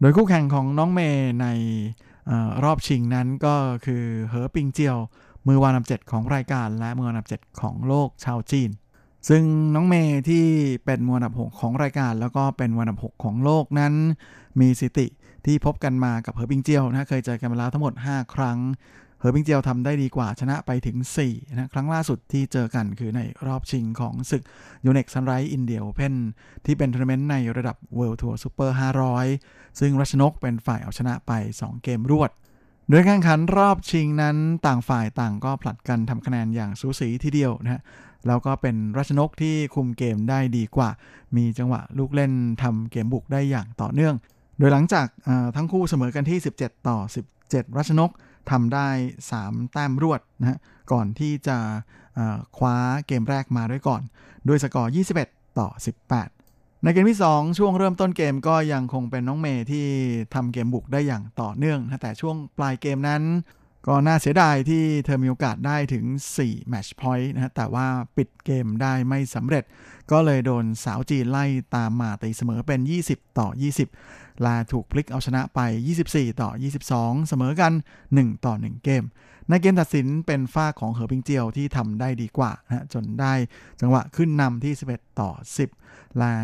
[0.00, 2.32] โดยคู่แข่งของน้องเมย์ใน
[2.64, 3.54] รอบชิงนั้นก็
[3.86, 4.98] คือเหอปิงเจียว
[5.46, 8.70] มือวางอันดับ 7 ของรายการและมือวางอันดับ 7 ของโลกชาวจีน
[9.28, 9.42] ซึ่ง
[9.74, 10.46] น้องเมย์ที่
[10.84, 13.94] เป็นมือวางอันดับ 6 ของรายการ แล้วก็เป็นมือวางอันดับ 6 ของโลกนั้น
[14.60, 15.06] มีสถิติ
[15.46, 18.58] ที่พบกันมากับเหอปิงเจียวนะเคยเจอกันมาแล้วทั้งหมด 5 ครั้ง
[19.20, 24.42] เฮอร์บิงเจียวทำได้ดีกว่าชนะไปถึง4นะครั้งล่าสุดที่เจอกันคือในรอบชิงของศึก
[24.84, 26.14] Yonex Sunrise India Open
[26.66, 28.76] ที่เป็นทัวร์นาเมนต์ในระดับ World Tour Super
[29.24, 31.32] 500 ซึ่งรัชนกเป็นฝ่ายเอาชนะไป
[31.62, 32.30] 2 เกมรวด
[32.90, 37.82] โดยการแข่งขันรอบชิงนั้นต่างฝ่ายต่างก็ผลัดกันทำคะแนนอย่างสูสีทีเดียวนะฮะ
[38.26, 40.90] แล้วก็เป็นรัชนกที่คุมเกมได้ดีกว่า
[41.36, 44.14] มีจังหวะลูกเล่นทำเกมบุกได้อย่างต่อเนื่อง
[44.58, 45.06] โดยหลังจาก
[45.56, 46.98] ทั้งคู่เสมอกันที่ 17 ต่อ
[47.38, 48.10] 17 รัชนก
[48.50, 48.88] ทำได้
[49.32, 50.58] 3 แต้มรวดนะฮะ
[50.92, 51.56] ก่อนที่จะ
[52.58, 52.76] คว้า
[53.06, 54.02] เกมแรกมาด้วยก่อน
[54.48, 54.92] ด้วยสกอร์
[55.24, 55.68] 21 ต่อ
[56.10, 56.41] 18
[56.84, 59.86] ในเกมที่ 2 ช่วงเริ่มต้นเกมก็ยังคงเป็นน้องเมย์ที่
[60.34, 63.22] ทำเกมบุกได้อย่างต่อเนื่องนะแต่ช่วงปลายเกมนั้น
[63.86, 66.04] ก็น่าเสียดายที่เธอมีโอกาสได้ถึง
[66.42, 69.64] 4 match point นะฮะแต่ว่าปิดเกมได้ไม่สำเร็จ
[70.10, 71.44] ก็เลยโดนสาวจีนไล่
[71.76, 73.48] ตามมาตีเสมอเป็น 20 ต่อ
[73.96, 75.60] 20 ลาถูกพลิกเอาชนะไป
[76.00, 76.50] 24 ต่อ
[76.88, 77.72] 22 เสมอกัน
[78.08, 79.04] 1 ต่อ 1 เกม
[79.48, 83.32] ในเกมตัดสินเป็นฝ้าของเหอปิงเจียวที่ทำได้ดีกว่านะจนได้
[83.80, 85.30] จังหวะขึ้นนำที่ 11 ต่อ
[85.66, 85.81] 10
[86.20, 86.34] ลา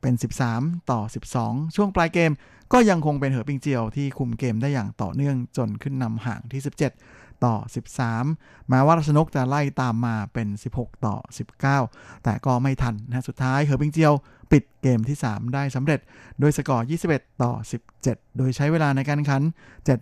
[0.00, 0.14] เป็น
[0.50, 1.00] 13 ต่อ
[1.38, 2.32] 12 ช่วงปลายเกม
[2.72, 6.62] ก็ยังคงเป็นเหอปิงเจียวที่คุมเกมได้อย่างต่อเนื่องจนขึ้นนำห่างที่
[7.02, 7.54] 17 ต่อ
[8.14, 11.16] 13แม้ว่ารัชนกจะไล่ตามมาเป็น 16 ต่อ
[11.70, 14.12] 19 แต่ก็ไม่ทันนะสุดท้ายเหอปิงเจียว
[14.52, 16.00] ปิดเกมที่ 3 ได้สำเร็จ
[16.40, 17.52] โดยสกอร์ 21 ต่อ
[17.94, 19.42] 17 โดยใช้เวลาในการแข่งขัน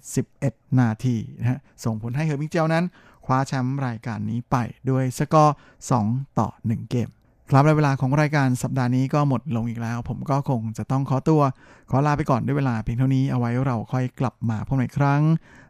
[0.08, 2.84] 71 นาทีนะฮะส่งผลให้เหอปิงเจียวนั้น
[3.24, 4.56] คว้าแชมป์รายการนี้ไป
[4.90, 5.54] ด้วยสกอร์
[5.96, 7.08] 2 ต่อ 1 เกม
[7.50, 11.42] ครับและเวลาของรายการสัปดาห์นี้ก็หมดลงอีกแล้ว ผมก็คงจะต้องขอตัว
[11.90, 15.22] ขอลาไปก่อนด้วยเวลาเพียงเท่านี้เอาไว้เราค่อยกลับมาพบกันอีกครั้ง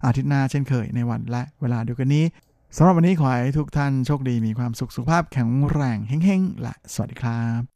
[0.04, 2.24] อาทิตย์หน้าเช่นเคยในวันและเวลาเดียวกันนี้
[2.76, 7.75] สำหรับวันนี้ขอให้ทุกท่านโชคดีมีความสุขสุขภาพแข็งแรงเฮ้งๆและสวัสดีครับ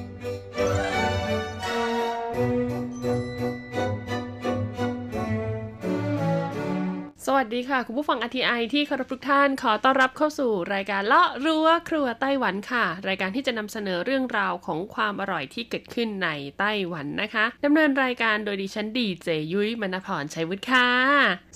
[7.25, 20.89] สวัสดีค่ะ คุณผู้ฟังอทีไอที่เคารพทุกท่านขอต้อนรับเข้าสู่รายการเลาะรั้วครัวไต้หวันค่ะ รายการที่จะนำเสนอเรื่องราวของความอร่อยที่เกิดขึ้นในไต้หวันนะคะดำเนินรายการโดยดิฉันดีเจยุ้ยมณพรชัยวุฒิค่ะ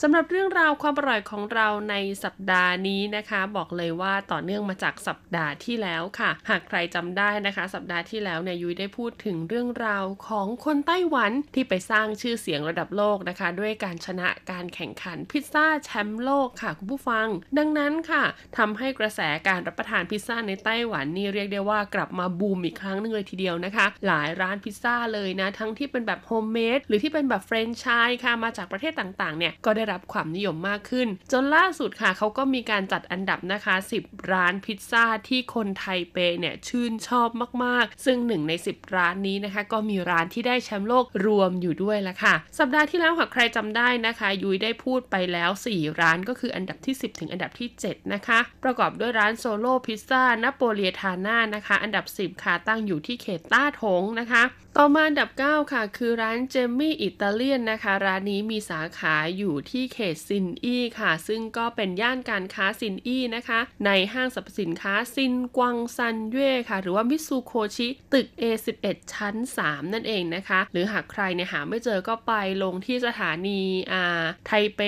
[0.01, 17.27] สำหรับเรื่องราวความอร่อยของเราในสัปดาห์นี้นะคะ บอกเลยว่าต่อเนื่องมาจากสัปดาห์ที่แล้วค่ะ หากใครจำได้นะคะ สัปดาห์ที่แล้วเนี่ยยุ้ยได้พูดถึงเรื่องราวของคนไต้หวันที่ไปสร้างชื่อเสียงระดับโลกนะคะ ด้วยการชนะการแข่งขันพิซซ่าแชมป์โลกค่ะคุณผู้ฟัง
[17.57, 18.23] ดังนั้นค่ะ
[18.57, 37.29] ทำให้กระแสการรับประทานพิซซ่าในไต้หวันนี่เรียกได้ว่ากลับมาบูมอีกครั้งหนึ่งเลยทีเดียวนะคะ หลายร้านพิซซ่าเลยนะ ทั้งที่เป็นแบบโฮมเมดหรือที่เป็นแบบแฟรนไชส์ค่ะมาจากประเทศต่างๆเนี่ยก็ได้รับความนิยมมากขึ้น จนล่าสุดค่ะเขาก็มีการจัดอันดับนะคะ 10 ร้านพิซซ่าที่คนไทเปเนี่ยชื่นชอบ
[37.63, 51.37] มากๆ ซึ่งหนึ่งใน 10 ร้านนี้นะคะ ก็มีร้านที่ได้แชมป์โลกรวมอยู่ด้วยละค่ะ สัปดาห์ที่แล้วหากใครจำได้นะคะ ยุ้ยได้พูดไปแล้ว4 ร้านก็คืออันดับที่ 10 ถึงอันดับที่ 7 นะคะ ประกอบด้วยร้าน Solo Pizza Napoletana
[51.55, 54.43] นะคะ อันดับ 10 ค่ะตั้งอยู่ที่เขตต้าทงนะคะ
[54.79, 70.59] ต่อมาอันดับ 9 ค่ะ คือร้าน Jamie's Italian นะคะ ร้านนี้มีสาขาอยู่ที่เขตซินอี้ค่ะ ซึ่งก็เป็นย่านการค้าซินอี้นะคะ ในห้างสรรพสินค้าซินกวางซันเย่ค่ะ หรือว่ามิซูโคชิตึก A11 ชั้น 3 นั่นเองนะคะ
[70.71, 73.61] หรือหากใครเนี่ยหาไม่เจอก็ไปลงที่สถานี
[73.91, 74.79] อ่าไทเป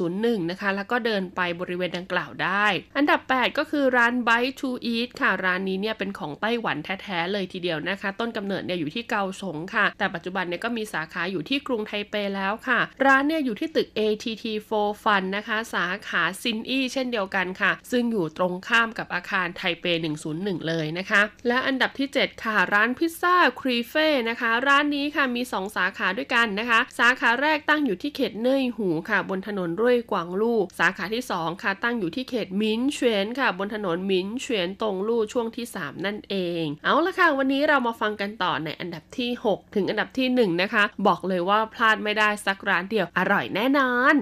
[0.00, 2.66] 101 นะคะ แล้วก็เดินไปบริเวณดังกล่าวได้
[2.96, 14.44] อันดับ 8 ก็คือร้าน Bite to Eat ค่ะ ร้านนี้เนี่ยเป็นของไต้หวันแท้ๆเลยทีเดียวนะคะ ต้นกำเนิดเนี่ยอยู่ที่เกาสงค่ะ แต่ปัจจุบันเนี่ยก็มีสาขาอยู่ที่กรุงไทเปแล้วค่ะ ร้านเนี่ยอยู่ที่ตึก ATT
[14.78, 19.84] 4 Fun นะคะ สาขาซินอี้เช่นเดียวกันค่ะ ซึ่งอยู่ตรงข้ามกับอาคารไทเป
[20.26, 35.66] 101 เลยนะคะ และอันดับที่ 7 ค่ะ ร้านพิซซ่าครีเฟ่นะคะ ร้านนี้ค่ะมี 2 สาขาด้วยกันนะคะ สาขาแรกตั้งอยู่ที่เขตเน่ยหูค่ะ บนถนนรุ่ยกวางลู่สาขาที่ 2 ค่ะ ตั้งอยู่ที่เขตมินเฉวียนค่ะ บนถนนมินเฉวียนตรงลู่ช่วงที่
[35.84, 44.14] 3 นั่นเอง เอาละค่ะ วันนี้เรามาฟังกันต่อในอันดับที่6 ถึงอันดับที่ 1 นะคะ บอกเลยว่าพลาดไม่ได้สักร้านเดียวอร่อยแน่นอน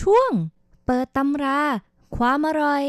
[0.00, 0.30] ช่วง
[0.86, 1.60] เปิดตำรา
[2.16, 2.84] ความอร่อย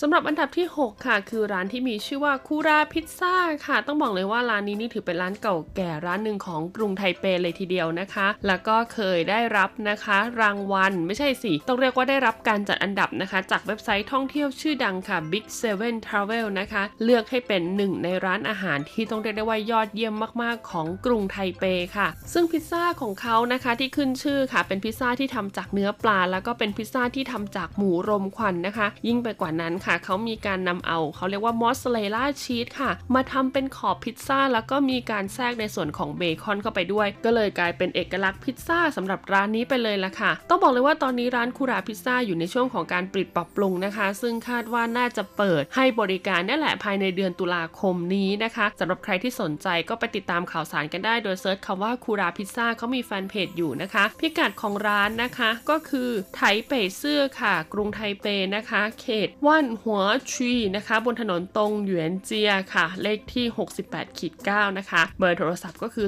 [0.00, 3.34] สำหรับอันดับที่ 6 ค่ะ คือร้านที่มีชื่อว่าคูราพิซซ่า
[3.66, 21.64] ค่ะ ต้องบอกเลยว่าร้านนี้นี่ถือเป็นร้านเก่าแก่ร้านหนึ่งของกรุงไทเปเลยทีเดียวนะคะ แล้วก็เคยได้รับนะคะ รางวัลไม่ใช่สิ ต้องเรียกว่าได้รับการจัดอันดับนะคะ จากเว็บไซต์ท่องเที่ยวชื่อดังค่ะ Big Seven Travel นะคะ เลือกให้เป็นหนึ่งในร้านอาหารที่ต้องเรียกได้ว่ายอดเยี่ยมมากๆ ของกรุงไทเป
[21.96, 58.26] ค่ะ ซึ่งพิซซ่าของเขานะคะที่ขึ้นชื่อค่ะ เป็นพิซซ่าที่ทำจากเนื้อปลา แล้วก็เป็นพิซซ่าที่ทำจากหมูรมควันนะคะ ยิ่งไปกว่านั้นค่ะเขามีการนำเอาเขาเรียกว่ามอสซาเรลล่าชีสค่ะ มาทำเป็นขอบพิซซ่า แล้วก็มีการแทรกในส่วนของเบคอนเข้าไปด้วย ก็เลยกลายเป็นเอกลักษณ์พิซซ่าสำหรับร้านนี้ไปเลยละค่ะ ต้องบอกเลยว่าตอนนี้ร้านคูราพิซซ่าอยู่ในช่วงของการปิดปรับปรุงนะคะ ซึ่งคาดว่าน่าจะเปิดให้บริการนี่แหละภายในเดือนตุลาคมนี้นะคะสำหรับใครที่สนใจก็ไปติดตามข่าวสารกันได้โดย search คำว่าคูราพิซซ่าเขามีแฟนเพจอยู่นะคะ พิกัดของร้านนะคะก็คือไทเปเซื่อค่ะ กรุงไทเป
[58.56, 60.00] นะคะ เขตว่านหัว
[60.32, 63.46] ชีนะคะ บนถนนตรงหยวนเจียค่ะ เลขที่
[63.82, 66.06] 68ขีด9นะคะ เบอร์โทรศัพท์ก็คือ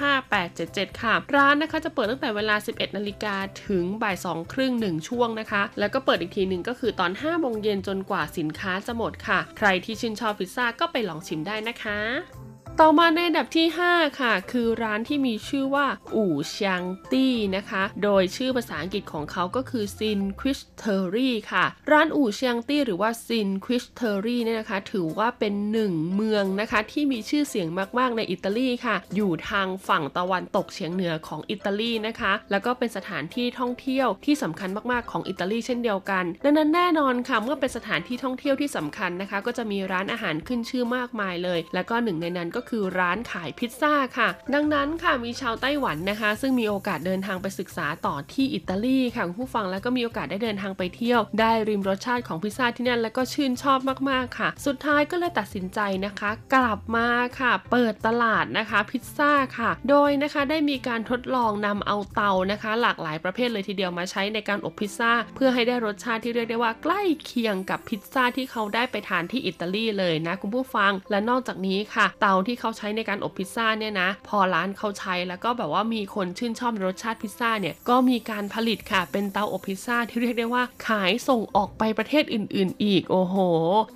[0.00, 3.34] 02-233-9577 ค่ะ ร้านนะคะจะเปิดตั้งแต่เวลา 11นาฬิกา
[3.66, 24.78] ถึงบ่าย2ครึ่ง1ช่วงนะคะ แล้วก็เปิดอีกทีหนึ่งก็คือตอน5โมงเย็นจนกว่าสินค้าจะหมดค่ะ ใครที่ชื่นชอบพิซซ่าก็ไปลองชิมได้นะคะ ต่อมาในอันดับที่ 5 ค่ะ คือร้านที่มีชื่อว่า อู่ชางตี้นะคะ โดยชื่อภาษาอังกฤษของเขาก็คือ Cinque Terre ค่ะ ร้านอู่ชางตี้หรือว่า Cinque Terre เนี่ยนะคะ
[24.92, 27.68] ถือว่าเป็นหนึ่งเมืองนะคะ ที่มีชื่อเสียง
[27.98, 53.78] มากๆในอิตาลีค่ะ อยู่ทางฝั่งตะวันตกเฉียงเหนือของอิตาลีนะคะ แล้วก็เป็นสถานที่ท่องเที่ยวที่สำคัญมากๆของอิตาลีเช่นเดียวกัน ดังนั้นแน่นอนค่ะเมื่อเป็นสถานที่ท่องเที่ยวที่สำคัญนะคะ ก็จะมีร้านอาหารขึ้นชื่อมากมายเลย แล้วก็หนึ่งในนั้นก็คือร้านขายพิซซ่าค่ะ ดังนั้นค่ะมีชาวไต้หวันนะคะ ซึ่งมีโอกาสเดินทางไปศึกษาต่อที่อิตาลีค่ะคุณผู้ฟังแล้วก็มีโอกาสได้เดินทางไปเที่ยว ได้ริมรสชาติของพิซซ่าที่นั่นแล้วก็ชื่นชอบ
[54.10, 57.08] มากๆค่ะ สุดท้ายก็เลยตัดสินใจนะคะ กลับมา
[57.40, 83.36] ค่ะ เปิดตลาดนะคะพิซซ่าค่ะ โดยนะคะได้มีการทดลองนำเอาเตานะคะ หลากหลายประเภทเลยทีเดียวมาใช้ในการอบพิซซ่าเพื่อให้ได้รสชาติที่เรียกได้ว่าใกล้เคียงกับพิซซ่าที่เขาได้ไปทานที่อิตาลีเลยนะคุณผู้ฟังและนอกจากนี้ค่ะ เตาที่เขาใช้ในการอบพิซซ่าเนี่ยนะ พอร้านเขาใช้แล้วก็แบบว่ามีคนชื่นชอบรสชาติพิซซ่าเนี่ยก็มีการผลิตค่ะ เป็นเตาอบพิซซ่าที่เรียกได้ว่าขายส่งออกไปประเทศอื่น ๆ อีกโอ้โห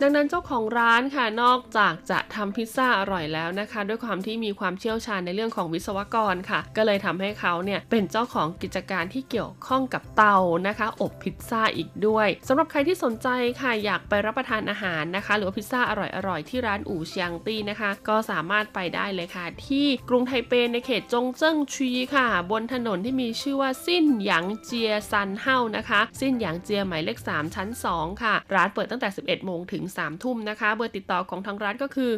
[0.00, 10.36] ดังนั้นเจ้าของร้านค่ะนอกจากจะทำพิซซ่าอร่อยแล้วนะคะ ด้วยความที่มีความเชี่ยวชาญในเรื่องของวิศวกรค่ะ ก็เลยทำให้เขาเนี่ยเป็นเจ้าของกิจการที่เกี่ยวข้องกับเตา
[10.68, 13.28] นะคะ อบพิซซ่าอีกด้วยสำหรับใครที่สนใจ
[13.60, 15.92] ค่ะอยากไปรับประทานอาหารนะคะ หรือพิซซ่าอ
[16.28, 32.10] ร่อยๆที่ร้านอู่เชียงตี้นะคะ ก็สามารถไปได้เลยค่ะ ที่กรุงไทเปในเขตจงเจิ้งชีค่ะ บนถนนที่มีชื่อว่าสิ้นหยางเจียซันเฮานะคะ สิ้นหยางเจียหมายเลข 3 ชั้น 2 ค่ะ ร้านเปิดตั้งแต่ 11 โมงถึง 3 ทุ่มนะคะ เบอร์ติดต่อของทางร้านก็คือ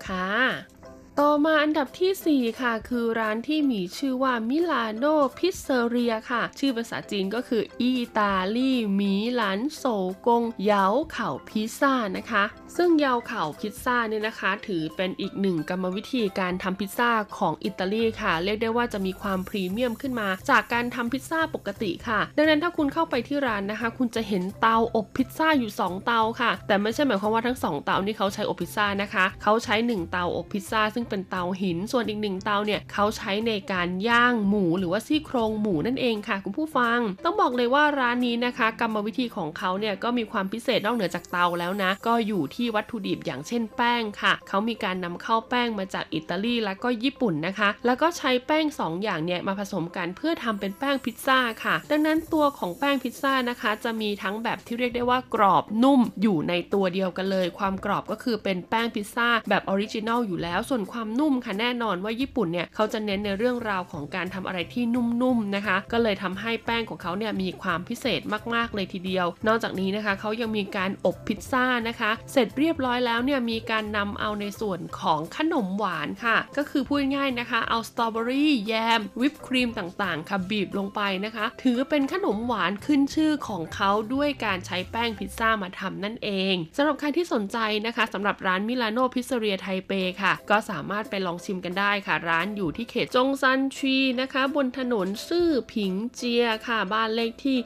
[0.00, 0.79] 02-2361-0836 ค่ะ
[1.18, 5.04] ต่อมาอันดับทีสี่ 4 ค่ะ คือร้านที่มีชื่อว่า Milano
[5.38, 9.84] Pizzeria ค่ะ ชื่อภาษาจีนก็คืออิตาลีมิลานโซ
[10.26, 12.44] กง เยาเข่าพิซซ่านะคะ
[12.76, 36.36] ซึ่งเยาเข่าพิซซ่าเนี่ยนะคะ ถือเป็นอีกหนึ่งกรรมวิธีการทำพิซซ่าของอิตาลีค่ะ เรียกได้ว่าจะมีความพรีเมียมขึ้นมา จากการทำพิซซ่าปกติค่ะ ดังนั้นถ้าคุณเข้าไปที่ร้านนะคะ คุณจะเห็นเตาอบพิซซ่าอยู่ 2 เตาค่ะ แต่ไม่ใช่หมายความว่าทั้ง 2 เตานี่เขาใช้อบพิซซ่านะคะ เขาใช้ 1 เตาอบพิซซ่าซึ่งเป็นเตาหิน ส่วนอีกหนึ่งเตาเนี่ยเขาใช้ในการย่างหมูหรือว่าซี่โครงหมูนั่นเองค่ะ
[36.44, 68.20] คุณผู้ฟัง ต้องบอกเลยว่าร้านนี้นะคะ กรรมวิธีของเขาเนี่ยก็มีความพิเศษนอกเหนือจากเตาแล้วนะ ก็อยู่ที่วัตถุดิบอย่างเช่นแป้งค่ะ เขามีการนำเข้าแป้งมาจากอิตาลีแล้วก็ญี่ปุ่นนะคะ แล้วก็ใช้แป้ง 2 อย่างเนี่ยมาผสมกันเพื่อทำเป็นแป้งพิซซ่าค่ะ ดังนั้นตัวของแป้งพิซซ่านะคะ จะมีทั้งแบบที่เรียกได้ว่ากรอบนุ่มอยู่ในตัวเดียวกันเลย ความกรอบก็คือเป็นแป้งพิซซ่าแบบออริจินัลอยู่แล้วส่วนความนุ่มค่ะแน่นอนว่าญี่ปุ่นเนี่ยเขาจะเน้นในเรื่องราวของการทำอะไรที่นุ่มๆนะคะ ก็เลยทำให้แป้งของเขาเนี่ยมีความพิเศษ
[68.54, 97.58] มากๆเลยทีเดียว นอกจากนี้นะคะเขายังมีการอบพิซซ่านะคะ เสร็จเรียบร้อยแล้วเนี่ยมีการนำเอาในส่วนของขนมหวานค่ะ ก็คือพูดง่ายๆนะคะ เอาสตรอเบอรี่แยมวิปครีมต่างๆค่ะบีบลงไปนะคะ ถือเป็นขนมหวานขึ้นชื่อของเขาด้วยการใช้แป้งพิซซ่ามาทำนั่นเองสำหรับใครที่สนใจนะคะสำหรับร้าน Milano Pizzeria ไทเปค่ะ ก็สามารถไปลองชิมกันได้ค่ะ ร้านอยู่ที่เขตจงซันชีนะคะ บนถนนซื่อผิงเจียค่ะ บ้านเลขที่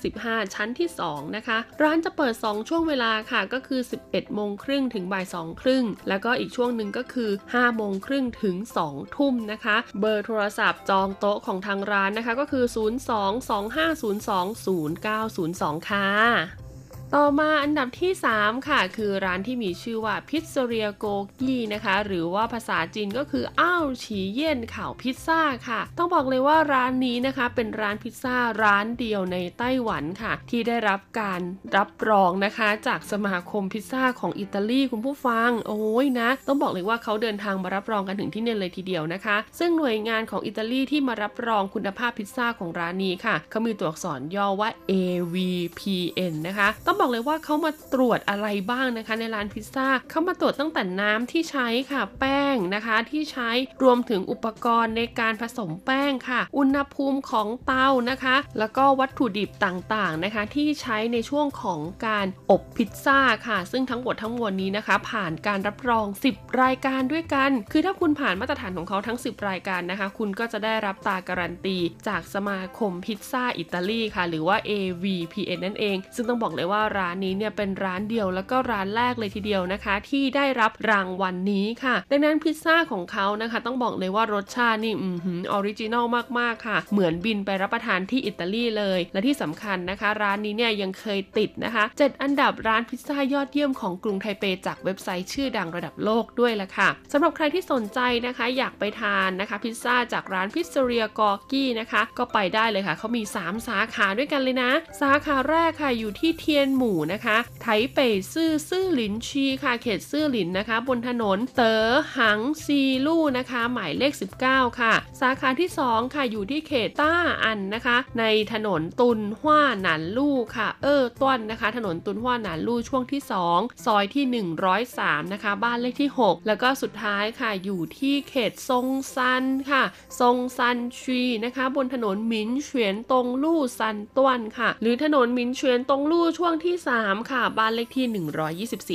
[0.00, 8.56] 55 ชั้นที่ 2 นะคะ ร้านจะเปิด 2 ช่วงเวลาค่ะ ก็คือ 11โมงครึ่งถึงบ่าย2ครึ่งแล้วก็อีกช่วงหนึ่งก็คือ5โมงครึ่งถึง
[8.86, 16.69] 2 ทุ่มนะคะ เบอร์โทรศัพท์จองโต๊ะของทางร้านนะคะก็คือ 02-2502-0902 ค่ะ
[17.16, 21.04] ต่อมาอันดับที่ 3 ค่ะ คือร้านที่มีชื่อว่าพิซซเรียโก
[21.40, 31.40] กี้นะคะ หรือว่าภาษาจีนก็คืออ้าวฉีเย่นข่าวพิซซ่าค่ะ ต้องบอกเลยว่าร้านนี้นะคะ เป็นร้านพิซซ่าร้านเดียวในไต้หวันค่ะ ที่ได้รับการ
[31.76, 53.50] รับรองนะคะ จากสมาคมพิซซ่าของอิตาลีคุณผู้ฟัง โอ้ยนะ ต้องบอกเลยว่าเขาเดินทางมารับรองกันถึงที่นี่เลยทีเดียวนะคะ ซึ่งหน่วยงานของอิตาลีที่มารับรองคุณภาพพิซซ่าของร้านนี้ค่ะเขามีตัวอักษรย่อว่า AVPN นะคะต้องบอกเลยว่าเขามาตรวจอะไรบ้างนะคะ ในร้านพิซซ่าเขามาตรวจตั้งแต่น้ำที่ใช้ค่ะ แป้งนะคะที่ใช้
[53.82, 71.78] รวมถึงอุปกรณ์ในการผสมแป้งค่ะ อุณหภูมิของเตานะคะ แล้วก็วัตถุดิบต่างๆนะคะ ที่ใช้ในช่วงของการอบพิซซ่าค่ะ ซึ่งทั้งหมดทั้งมวลนี้นะคะ ผ่านการรับรอง 10 รายการด้วยกัน คือถ้าคุณผ่านมาตรฐานของเขาทั้ง 10 รายการนะคะ คุณก็จะได้รับตาการันตี
[72.08, 86.04] จากสมาคมพิซซ่าอิตาลีค่ะ หรือว่า AVPN นั่นเอง ซึ่งต้องบอกเลยว่าร้านนี้เนี่ยเป็นร้านเดียวแล้วก็ร้านแรกเลยทีเดียวนะคะ ที่ได้รับรางวัลนนี้ค่ะ ดังนั้นพิซซ่าของเขานะคะ ต้องบอกเลยว่ารสชาตินี่อืoriginal
[86.38, 104.70] มากๆค่ะ เหมือนบินไปรับประทานที่อิตาลีเลย และที่สำคัญนะคะ ร้านนี้เนี่ยยังเคยติดนะคะ 7 อันดับร้านพิซซ่ายอดเยี่ยมของกรุงไทเปจากเว็บไซต์ชื่อดังระดับโลกด้วยละค่ะสำหรับใครที่สนใจนะคะ อยากไปทานนะคะ พิซซ่าจากร้านพิซซเรียกอร์กี้นะคะ ก็ไปได้เลยค่ะเขามี 3 สาขาด้วยกันเลยนะ
[105.00, 107.98] สาขาแรกค่ะอยู่ที่เทียนหมู่นะคะไทเป
[108.32, 111.86] ซื่อซื่อหลินชีค่ะเขตซื่อหลินนะคะ บนถนนเต๋อ
[112.18, 114.12] หังซีลู่นะคะ หมายเลข
[114.44, 117.14] 19 ค่ะ สาขาที่ 2 ค่ะอยู่ที่เขตต้า
[117.44, 123.20] อันนะคะ ในถนนตุนหว้าหนานลู่ค่ะ เออต้นนะคะ ถนนตุนหว้าหนานลู่ช่วงที่
[123.52, 124.44] 2 ซอยที่
[124.80, 129.82] 103 นะคะ บ้านเลขที่ 6 แล้วก็สุดท้ายค่ะอยู่ที่เขตซงซันค่ะ
[130.20, 138.06] ซงซันชีนะคะ บนถนนหมินเฉียนตงลู่ซันต้วนค่ะ หรือถนนหมินเฉียนตงลู่ช่วงที่ที่ 3 ค่ะ บ้านเลขที่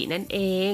[0.07, 0.39] 124 นั่นเอ
[0.71, 0.73] ง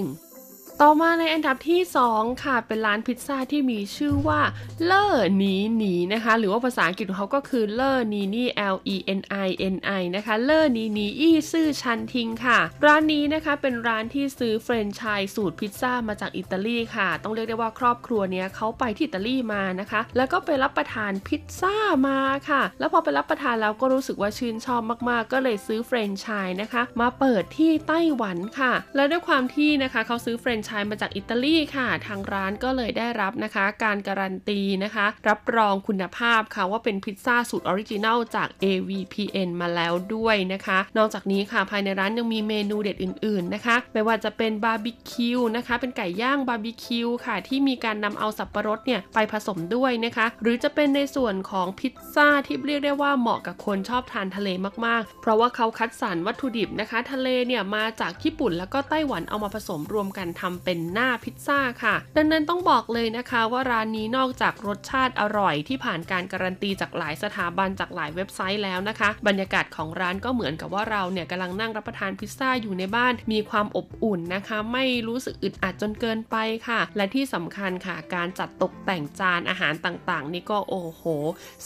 [0.80, 4.42] ต่อมาในอันดับที่ 2 ค่ะ เป็นร้านพิซซ่าที่มีชื่อว่า
[4.86, 8.44] เลอร์นีนีนะคะ หรือว่าภาษาอังกฤษของเขาก็คือเลอร์นีนี
[8.76, 21.76] L E N I N I นะคะเลอร์นีนีอี้ซื่อชันทิงค่ะ ร้านนี้นะคะเป็นร้านที่ซื้อแฟรนไชส์สูตรพิซซ่ามาจากอิตาลีค่ะ ต้องเรียกได้ว่าครอบครัวเนี้ยเขาไปที่อิตาลีมานะคะ แล้วก็ไปรับประทานพิซซ่า
[22.08, 22.20] มา
[22.50, 47.36] ค่ะ แล้วพอไปรับประทานแล้วก็รู้สึกว่าชื่นชอบมากๆ ก็เลยซื้อแฟรนไชส์นะคะ มาเปิดที่ไต้หวันค่ะ และด้วยความที่นะคะเขาซื้อแฟรนไชส์มาจากอิตาลีค่ะ ทางร้านก็เลยได้รับนะคะ การการันตีนะคะ รับรองคุณภาพค่ะว่าเป็นพิซซ่าสูตร original จาก AVPN มาแล้วด้วยนะคะ นอกจากนี้ค่ะภายในร้านยังมีเมนูเด็ดอื่น ๆนะคะ ไม่ว่าจะเป็นบาร์บีคิวนะคะ เป็นไก่ย่างบาร์บีคิวค่ะ
[47.48, 54.50] ที่มีการนำเอาสับปะรดเนี่ยไปผสมด้วยนะคะ หรือจะเป็นในส่วนของพิซซ่าที่เรียกได้ว่าเหมาะกับคนชอบทานทะเล
[54.86, 76.36] มากๆ เพราะว่าเขาคัดสรรวัตถุดิบนะคะ ทะเลเนี่ยมาจากญี่ปุ่นแล้วก็ไต้หวันเอามาผสมรวมกันทำเป็นหน้าพิซซ่าค่ะ ดังนั้นต้องบอกเลยนะคะว่าร้านนี้นอกจากรสชาติอร่อยที่ผ่านการการันตีจากหลายสถาบันจากหลายเว็บไซต์แล้วนะคะ บรรยากาศของร้านก็เหมือนกับว่าเราเนี่ยกำลังนั่งรับประทานพิซซ่าอยู่ในบ้าน มีความอบอุ่นนะคะ ไม่รู้สึกอึดอัดจนเกินไป
[76.68, 81.04] ค่ะ และที่สำคัญค่ะ การจัดตกแต่งจานอาหารต่างๆ นี่ก็โอ้โห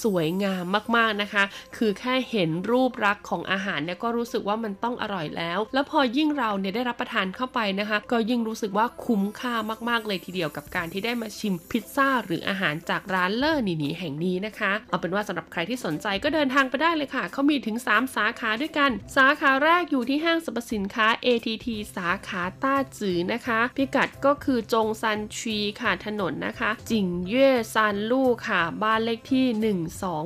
[0.04, 0.64] สวยงาม
[0.96, 1.44] มากๆนะคะ
[1.78, 9.54] คือแค่เห็นรูปรักษ์ของอาหารเนี่ยก็รู้สึกว่ามันต้องอร่อยแล้ว แล้วพอยิ่งเราเนี่ยได้รับประทานเข้าไปนะคะ ก็ยิ่งรู้สึกว่าคุ้มค่า
[9.90, 29.76] มากๆเลยทีเดียวกับการที่ได้มาชิมพิซซ่าหรืออาหารจากร้านเลอร์นีนีแห่งนี้นะคะ เอาเป็นว่าสำหรับใครที่สนใจก็เดินทางไปได้เลยค่ะ เขามีถึง 3 สาขาด้วยกัน สาขาแรกอยู่ที่ห้างสรรพสินค้า ATT สาขาต้าจือนะคะ พิกัดก็คือจงซันชีค่ะถนนนะคะ จิงเย่ซันลู่ค่ะ บ้านเลขที่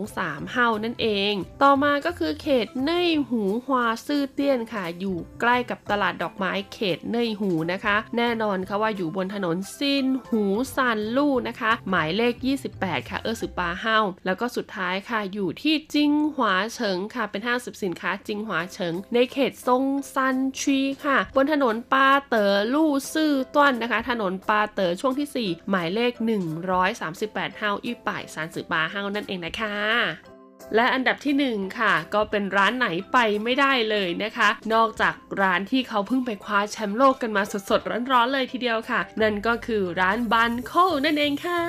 [0.07, 10.43] 123เฮานั่นเอง ต่อมาก็คือเขตเน่ยหูฮวาซื่อเตี้ยนค่ะ อยู่ใกล้กับตลาดดอกไม้เขตเน่ยหูนะคะ แน่นอนค่ะว่าอยู่บนถนนซินหู
[10.75, 12.33] ซันลู่นะคะ หมายเลข
[12.71, 19.83] 28 ค่ะ เออสือปาเฮาแล้วก็สุดท้ายค่ะอยู่ที่จิงหวาเฉิงค่ะเป็นห้างสินค้าจิงหวาเฉิง ในเขตซง
[20.13, 26.13] ซันชีค่ะ บนถนนปาเต๋อลู่ซื่อต้นนะคะ ถนนปาเต๋อช่วงที่ 4 หมายเลข
[26.85, 30.38] 138เฮาอีป่ายซานสือปาเฮานั่นเองนะคะ
[30.75, 40.73] และอันดับที่ 1 ค่ะ ก็เป็นร้านไหนไปไม่ได้เลยนะคะ นอกจากร้านที่เขาเพิ่งไปคว้าแชมป์โลกกันมาสดๆ ร้อนๆเลยทีเดียวค่ะ นั่นก็คือร้านบันโค
[41.05, 41.61] นั่นเองค่ะ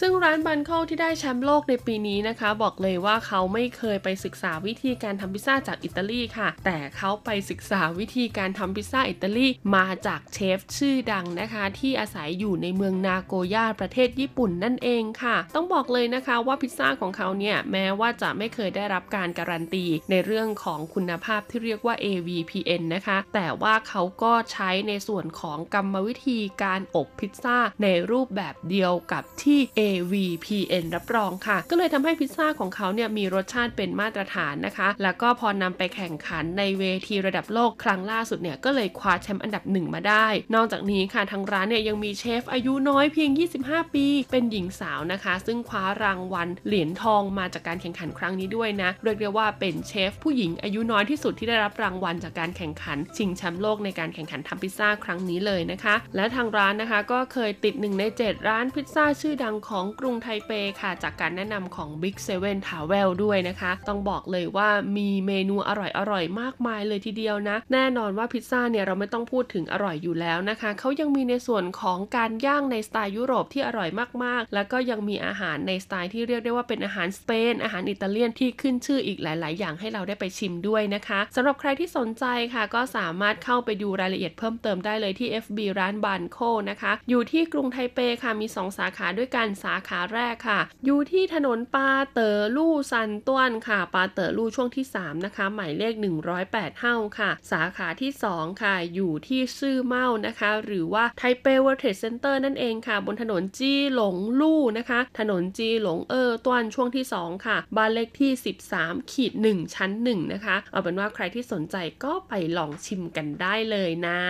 [0.00, 9.46] ซึ่งร้านบันโคที่ได้แชมป์โลกในปีนี้นะคะ บอกเลยว่าเขาไม่เคยไปศึกษาวิธีการทำพิซซ่าจากอิตาลีค่ะ แต่เขาไปศึกษาวิธีการทำพิซซ่าอิตาลี
[9.76, 43.30] มาจากเชฟชื่อดังนะคะ ที่อาศัยอยู่ในเมืองนาโกย่าประเทศญี่ปุ่นนั่นเองค่ะ ต้องบอกเลยนะคะว่าพิซซ่าของเขาเนี่ยแม้ว่าว่าจะไม่เคยได้รับการการันตีในเรื่องของคุณภาพที่เรียกว่า AVPN นะคะ แต่ว่าเขาก็ใช้ในส่วนของกรรมวิธีการอบพิซซ่าในรูปแบบเดียวกับที่ AVPN รับรองค่ะ ก็เลยทำให้พิซซ่าของเขาเนี่ยมีรสชาติเป็นมาตรฐานนะคะ แล้วก็พอนำไปแข่งขันในเวทีระดับโลกครั้งล่าสุดเนี่ยก็เลยคว้าแชมป์อันดับหนึ่งมาได้ นอกจากนี้ค่ะทางร้านเนี่ยยังมีเชฟอายุน้อยเพียง
[43.62, 67.56] 25 ปี เป็นหญิงสาวนะคะ ซึ่งคว้ารางวัลเหรียญทองมาจากการแข่งขันครั้งนี้ด้วยนะ เรียกได้ว่าเป็นเชฟผู้หญิงอายุน้อยที่สุดที่ได้รับรางวัลจากการแข่งขัน ชิงแชมป์โลกในการแข่งขันทำพิซซ่าครั้งนี้เลยนะคะ และทางร้านนะคะก็เคยติดหนึ่งใน 7 ร้านพิซซ่าชื่อดังของกรุงไทเปค่ะ จากการแนะนำของ Big Seven Travel ด้วยนะคะ ต้องบอกเลยว่ามีเมนูอร่อยๆมากมายเลยทีเดียวนะ
[67.72, 73.88] แน่นอนว่าพิซซ่าเนี่ยเราไม่ต้องพูดถึงอร่อยอยู่แล้วนะคะเขายังมีในส่วนของการย่างในสไตล์ยุโรปที่อร่อย
[74.24, 82.24] มากๆ แล้วก็ยังมีอาหารในสไตล์ที่เรียกได้ว่าเป็นอาหารสเปนอาหารอิตาเลียนที่ขึ้นชื่ออีกหลาย ๆ อย่างให้เราได้ไปชิมด้วยนะคะสำหรับใครที่สนใจ
[82.54, 86.38] ค่ะ ก็สามารถเข้าไปดูรายละเอียดเพิ่มเติมได้เลยที่ FB ร้านบานโค
[86.70, 95.94] นะคะ อยู่ที่กรุงไทเปค่ะมี 2 สาขาด้วยกันสาขาแรกค่ะ อยู่ที่ถนนปาเตอร์ลู่ซันต้วนค่ะ ปาเตอร์ลู่ช่วงที่ 3 นะคะ หมายเลข
[96.36, 108.30] 108 เฮ้าค่ะ สาขาที่ 2 ค่ะ อยู่ที่ซื่อเมานะคะ หรือว่าไทเป World Trade Center นั่นเองค่ะ บนถนนจีหลงลู่นะคะ ถนนจีหลงเออต้วนช่วงที่ 2 ค่ะบ้านเลขที่
[108.70, 114.20] 13 ขีด 1 ชั้น 1 นะคะ เอาเป็นว่าใครที่สนใจก็ไปลองชิมกันได้เลยนะ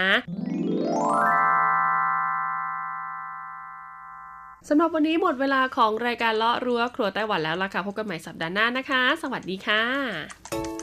[4.69, 10.76] สำหรับวันนี้หมดเวลาของรายการเลาะรั้วครัวไต้หวันแล้วล่ะค่ะ พบกันใหม่สัปดาห์หน้านะคะ สวัสดีค่ะ